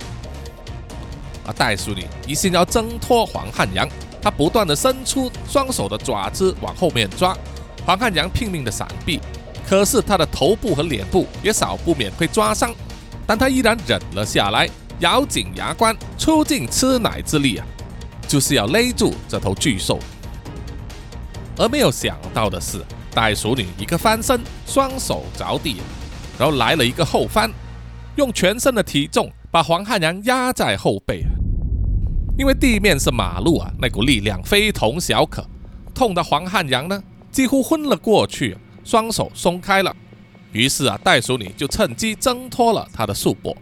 [1.47, 3.89] 而袋鼠女一心要挣脱黄汉阳，
[4.21, 7.35] 他不断的伸出双手的爪子往后面抓，
[7.87, 9.21] 黄汉阳拼命的闪避。
[9.67, 12.75] 可是他的头部和脸部也少不免会抓伤，
[13.27, 14.69] 但他依然忍了下来，
[15.01, 17.67] 咬紧牙关，出尽吃奶之力啊，
[18.27, 19.99] 就是要勒住这头巨兽。
[21.57, 22.85] 而没有想到的是，
[23.15, 25.77] 袋鼠女一个翻身，双手着地，
[26.39, 27.51] 然后来了一个后翻，
[28.17, 31.25] 用全身的体重把黄汉阳压在后背。
[32.37, 35.45] 因为地面是马路啊，那股力量非同小可，
[35.95, 38.57] 痛的黄汉阳呢几乎昏了过去。
[38.85, 39.95] 双手松开了，
[40.51, 43.55] 于是啊，袋鼠女就趁机挣脱了他的束缚。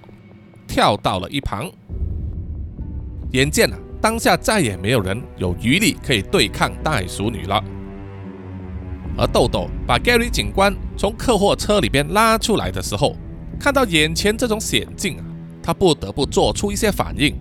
[0.66, 1.70] 跳到了一旁。
[3.32, 7.62] 眼见啊，当下再也没有人有余力可以对抗袋鼠女了。
[9.18, 13.16] 而豆豆把 Gary 警官从客货车里边拉出来的时候，
[13.58, 15.24] 看到眼前这种险境啊，
[15.62, 17.34] 他不得不做出一些反应。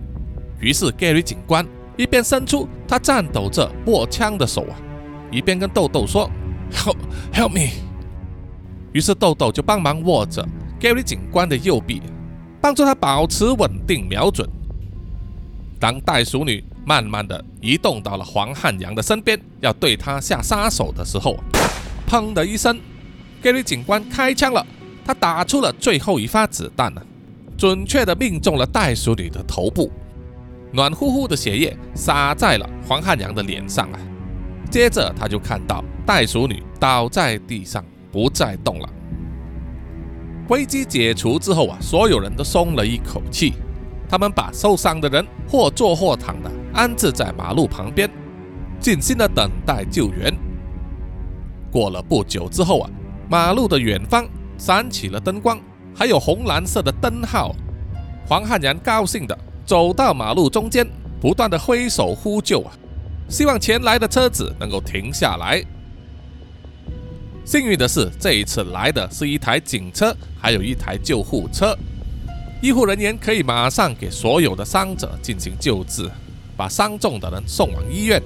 [0.58, 1.66] 于是 Gary 警官
[1.96, 4.76] 一边伸出他颤抖着握枪的手啊，
[5.30, 6.30] 一边跟豆豆说
[6.72, 6.96] ：“Help,
[7.32, 7.72] help me！”
[8.92, 10.46] 于是豆豆就帮忙握着
[10.80, 12.00] Gary 警官的右臂，
[12.66, 14.44] 帮助他保持稳定瞄准。
[15.78, 21.38] 当袋鼠女慢慢的移动到了黄汉阳的身边，要对他下杀手的时候，
[22.08, 22.76] 砰的一声
[23.40, 24.66] ，Gary 警官开枪了。
[25.04, 27.00] 他打出了最后一发子弹呢，
[27.56, 29.92] 准确的命中了袋鼠女的头部，
[30.72, 34.00] 暖乎乎的血液洒在了黄汉阳的脸上啊。
[34.72, 38.88] 接着他就看到袋鼠女倒在地上，不再动了。
[40.48, 43.54] 危机解除之后啊，所有人都松了一口气。
[44.08, 48.08] 他们把受伤的人或坐或躺的安置在马路旁边，
[48.78, 50.32] 静心的等待救援。
[51.72, 52.90] 过了不久之后啊，
[53.28, 54.24] 马路的远方
[54.56, 55.58] 闪起了灯光，
[55.92, 57.54] 还有红蓝色的灯号。
[58.28, 60.86] 黄汉阳高兴的走到马路中间，
[61.20, 62.72] 不断的挥手呼救啊，
[63.28, 65.64] 希望前来的车子能够停下来。
[67.46, 71.78] 幸运的是，这一次来的是一台警车，还有一台救护车。
[72.60, 76.10] 医护人员可以马上给所有的伤者进行救治，
[76.56, 78.20] 把伤重的人送往医院。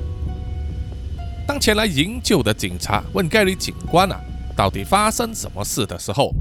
[1.47, 4.19] 当前来营救的警察问 Gary 警官啊，
[4.57, 6.33] 到底发生什么事的时候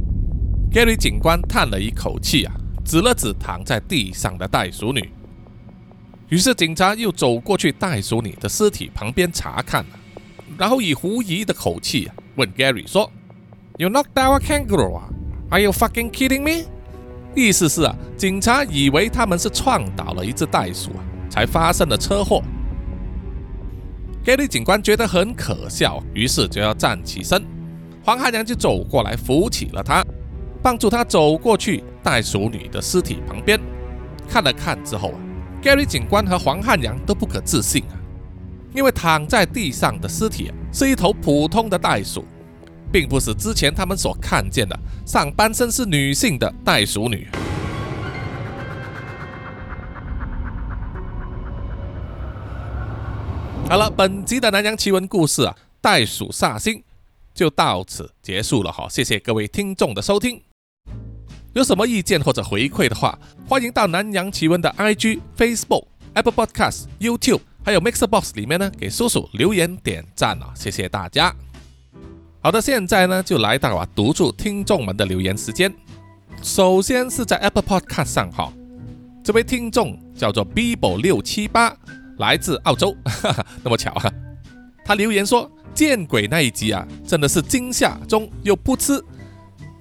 [0.72, 2.54] ，Gary 警官叹了一口气啊，
[2.86, 5.12] 指了指躺在地上的袋鼠女。
[6.30, 9.86] 于是警察又走过去袋鼠女的尸体旁边查看，
[10.58, 13.12] 然后以狐疑的口气啊问 Gary 说
[13.78, 16.70] ：“You knocked down a kangaroo？Are you fucking kidding me？”
[17.36, 22.42] 意思是啊，警察以为他们是撞倒了一只袋鼠啊，才发生了车祸。
[24.24, 27.44] Gary 警官觉得很可笑，于是就要站起身。
[28.04, 30.02] 黄汉阳就走过来扶起了他，
[30.64, 33.60] 帮助他走过去袋鼠女的尸体旁边，
[34.30, 35.20] 看了看之后啊
[35.62, 37.99] ，Gary 警官和黄汉阳都不可置信啊，
[38.74, 42.26] 因为躺在地上的尸体是一头普通的袋鼠。
[42.92, 47.28] 并不是之前他们所看见的上半身是女性的袋鼠女。
[53.70, 56.84] 好了，本集的南洋奇闻故事啊，袋鼠煞星
[57.32, 60.42] 就到此结束了哈，谢谢各位听众的收听。
[61.54, 71.34] 有什么意见或者回馈的话，欢迎到南洋奇闻的 IG、Facebook、Apple Podcast、YouTube 还有 Mixer Box 里面呢，给叔叔留言点赞啊，谢谢大家。
[72.42, 75.74] 好的，现在呢就来到啊读出听众们的留言时间。
[76.42, 78.52] 首先是在 Apple Podcast 上哈，
[79.24, 81.76] 这位听众叫做 Bibo 六七八，
[82.18, 84.10] 来自澳洲，哈哈，那么巧哈。
[84.86, 89.04] 他留言说：“见鬼那一集啊，真的是惊吓中又噗嗤。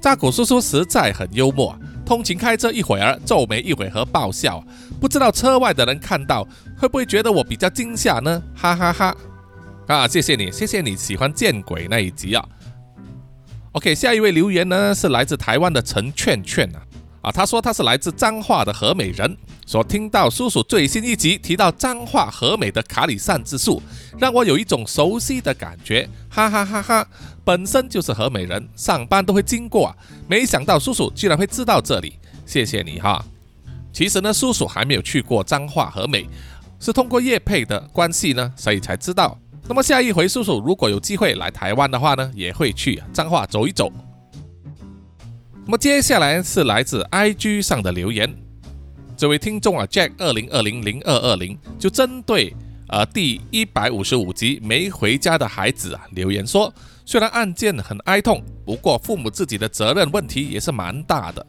[0.01, 1.79] 扎古叔叔实在很幽默，
[2.09, 4.65] 通勤开车一会儿皱眉，一会儿和爆笑，
[4.99, 6.43] 不知道车外的人看到
[6.79, 8.43] 会不会觉得我比较惊吓呢？
[8.57, 9.15] 哈哈哈。”
[9.87, 12.43] 啊，谢谢你，谢谢你喜欢见鬼那一集啊。
[13.73, 16.81] OK，下一位留言呢是来自台湾的陈劝劝啊，
[17.21, 19.37] 啊，他说他是来自彰化的和美人，
[19.67, 23.83] 说听到叔叔最新一集提到彰化和美的卡里善之术，
[24.19, 27.07] 让我有一种熟悉的感觉，哈哈哈哈。
[27.49, 29.97] 本身就是和美人，上班都会经过啊，
[30.29, 32.13] 没想到叔叔居然会知道这里，
[32.45, 33.25] 谢谢你哈。
[33.91, 36.29] 其实呢，叔叔还没有去过彰化和美，
[36.79, 39.39] 是通过叶佩的关系呢，所以才知道。
[39.67, 43.91] 那么下一回，叔叔如果有机会来台湾的话呢，也会去彰化走一走。
[45.65, 48.31] 那么接下来是来自 IG 上的留言，
[49.17, 52.55] 这位听众啊，Jack 二零二零零二二零就针对
[52.89, 56.71] 呃第一百五十五集没回家的孩子啊留言说，
[57.09, 61.47] 虽然案件很哀痛，不过父母自己的责任问题也是蛮大的。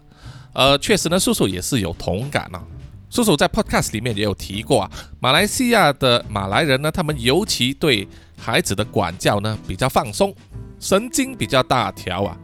[0.54, 2.64] 呃，确实呢，叔叔也是有同感啊。
[3.10, 8.08] 叔叔在 Podcast 里面也有提过啊，马来西亚的马来人呢，他们尤其对
[8.38, 10.34] 孩子的管教呢比较放松，
[10.80, 12.38] 神经比较大条啊。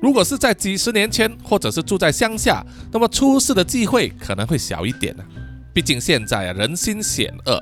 [0.00, 5.24] 如果是在几十年前，或者是住在乡下，那么出事的机会可能会小一点呢。
[5.74, 7.60] 毕竟现在啊人心险恶。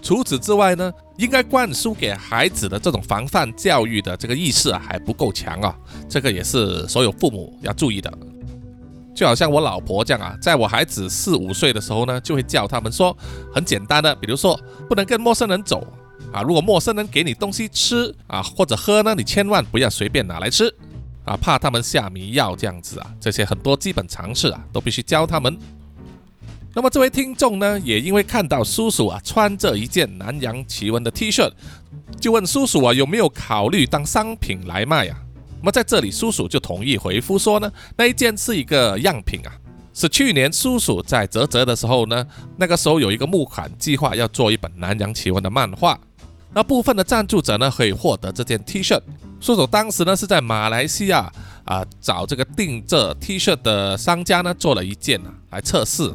[0.00, 5.76] 除此之外呢，应该灌输给孩子的这种防范教育的这个意识啊还不够强啊，
[6.08, 8.12] 这个也是所有父母要注意的。
[9.14, 13.16] 就好像我老婆这样啊，在我孩子四五岁的时候呢，就会教他们说
[13.52, 15.84] 很简单的，比如说不能跟陌生人走
[16.32, 20.72] 啊，如果陌生人给你东西吃啊或者喝呢，你千万不要随便拿来吃
[21.24, 25.58] 啊，怕他们下迷药这样子啊，这些很多基本常识啊都必须教他们。
[26.74, 31.50] 那么这位听众呢，也因为看到叔叔啊穿着一件南洋奇闻的 T 恤，
[32.20, 35.18] 就问叔叔啊有没有考虑当商品来卖啊？
[35.60, 39.50] 那么在这里，叔叔就同意回复说呢，那一件是一个样品啊，
[39.92, 42.24] 是去年叔叔在泽泽的时候呢，
[42.56, 45.98] 那个时候有一个募款计划要做一本南洋奇闻的漫画，
[46.54, 49.00] 那部分的赞助者呢可以获得这件 T 恤。
[49.40, 51.32] 叔叔当时呢是在马来西亚
[51.64, 56.14] 啊找这个定制 T 恤的商家呢做了一件啊来测试。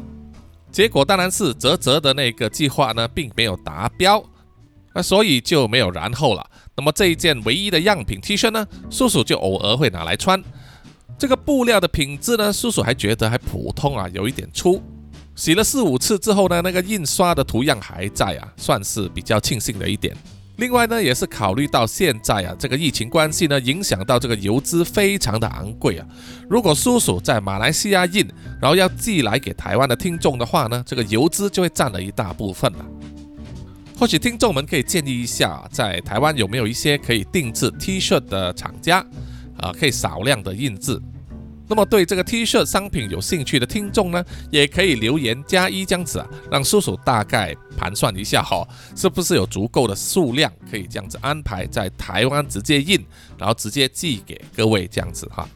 [0.74, 4.20] 结果当然是泽泽的那个计划呢，并没有达标，
[4.92, 6.44] 那所以就没有然后了。
[6.76, 10.42] 那么这一件唯一的样品 T 恤呢，叔叔就偶尔会拿来穿。
[11.16, 14.82] 这个布料的品质呢，叔叔还觉得还普通啊，有一点粗。
[15.36, 20.12] 洗了四五次之后呢，那个印刷的图样还在啊，算是比较庆幸的一点。
[20.56, 26.06] 另外呢，也是考虑到现在啊，这个疫情关系呢，影响到这个邮资非常的昂贵啊。
[26.48, 28.24] 如果叔叔在马来西亚印，
[28.60, 32.86] 然后要寄来给台湾的听众的话呢，这个邮资就会占了一大部分了。
[33.98, 39.04] 或许听众们可以建议一下，在台湾有没有一些可以定制 T 恤的厂家
[39.56, 41.00] 啊，可以少量的印制。
[41.66, 53.02] 那么对这个 T 恤商品有兴趣的听众呢，也可以留言加一这样子啊，让叔叔大概盘算一下哈，是不是有足够的数量可以这样子安排在台湾直接印，
[53.38, 55.48] 然后直接寄给各位这样子哈。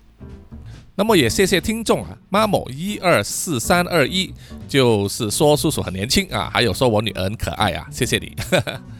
[0.94, 4.34] 那么也谢谢听众啊，妈某一二四三二一，
[4.66, 8.34] 就是说叔叔很年轻啊，还有说我女儿很可爱啊，谢谢你。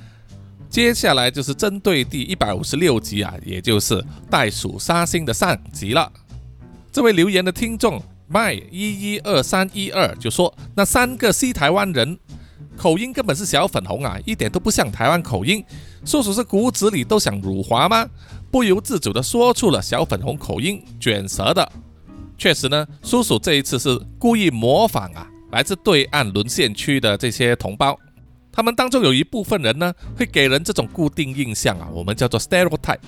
[0.71, 6.13] 接下来就是针对第一百五十六集啊，也就是袋鼠杀星的上集了。
[6.91, 12.18] 这位留言的听众麦一一二三一二就说：“那三个西台湾人
[12.76, 15.64] 口音根本是小粉红啊，一点都不像台湾口音。
[16.05, 18.09] 叔叔是骨子里都想辱华吗？
[18.51, 21.72] 不由自主地说出了小粉红口音卷舌的。
[22.36, 27.99] 确实呢，叔叔这一次是故意模仿啊，来自对岸沦陷区的这些同胞。
[28.53, 32.99] 他们当中有一部分人呢，会给人这种固定印象啊，我们叫做 stereotype。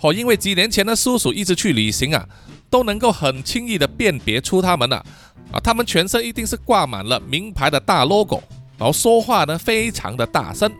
[0.00, 2.26] 哦，因为几年前呢，叔叔一直去旅行啊。”
[2.70, 5.04] 都能够很轻易的辨别出他们了
[5.52, 5.58] 啊！
[5.62, 8.40] 他们全身一定是挂满了名牌的大 logo，
[8.78, 10.70] 然后说话呢非常的大声，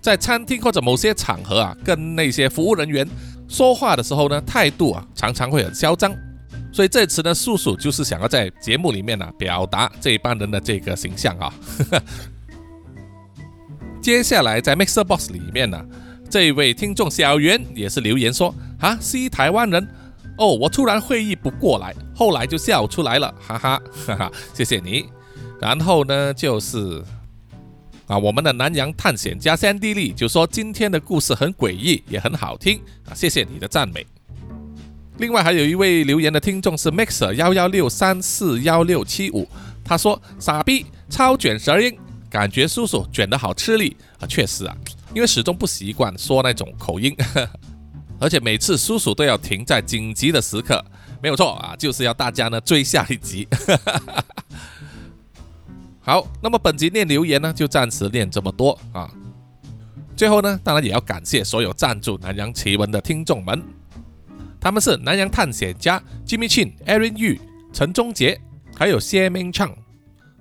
[0.00, 3.08] 在餐厅或者某些场合啊，跟那些服务人员
[3.48, 6.12] 说话的时候呢，态度啊常常会很嚣张。
[6.72, 11.54] 所以这次呢，叔叔就是想要在节目里面呢表达这一帮人的这个形象啊。
[14.02, 15.80] 接下来在 Mixer Box 里面呢，
[16.28, 19.88] 这位听众小袁也是留言说啊，西台湾人。
[20.40, 25.04] 哦，我突然会意不过来，后来就笑出来了，哈哈哈哈，谢谢你。
[25.60, 27.04] 然后呢，就是
[28.06, 34.06] 啊，我们的南洋探险家三 D 利就说今天的故事很诡异，也很好听啊，谢谢你的赞美。
[35.18, 39.46] 另外还有一位留言的听众是 Mixer 幺幺六三四幺六七五，
[39.84, 41.94] 他说傻逼超卷舌音，
[42.30, 44.74] 感觉叔叔卷得好吃力啊，确实啊，
[45.14, 47.14] 因为始终不习惯说那种口音。
[48.20, 50.84] 而且每次叔叔都要停在紧急的时刻，
[51.22, 53.48] 没有错啊，就是要大家呢追下一集。
[56.02, 59.10] 好，那么本集念留言呢，就暂时念这么多啊。
[60.14, 63.62] 最后呢，当然也要感谢所有赞助南洋奇闻的听众们，
[64.60, 67.38] 他们是南洋探险家 Jimmy Chin、Aaron Yu、
[67.72, 68.38] 陈忠杰，
[68.76, 69.74] 还有谢明畅，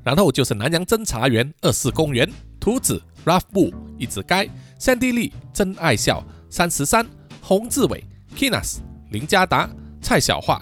[0.03, 2.29] 然后就是南洋侦查员二四公园、
[2.59, 7.07] 图子、Ralph 布、一子该、三弟利、真爱笑、三十三。
[7.49, 8.03] 洪志伟、
[8.37, 8.77] Kinas、
[9.09, 9.67] 林家达、
[10.03, 10.61] 蔡小桦、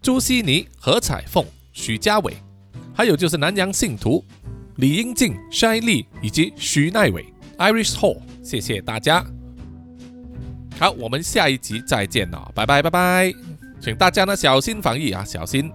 [0.00, 1.44] 朱希尼、何彩凤、
[1.74, 2.34] 许家伟，
[2.94, 4.24] 还有就是南洋信徒
[4.76, 7.26] 李英静、筛丽以及徐奈伟、
[7.58, 9.22] Irish Hall，谢谢大家。
[10.78, 13.34] 好，我们下一集再见了，拜拜拜拜，
[13.78, 15.70] 请大家呢小心防疫啊，小心。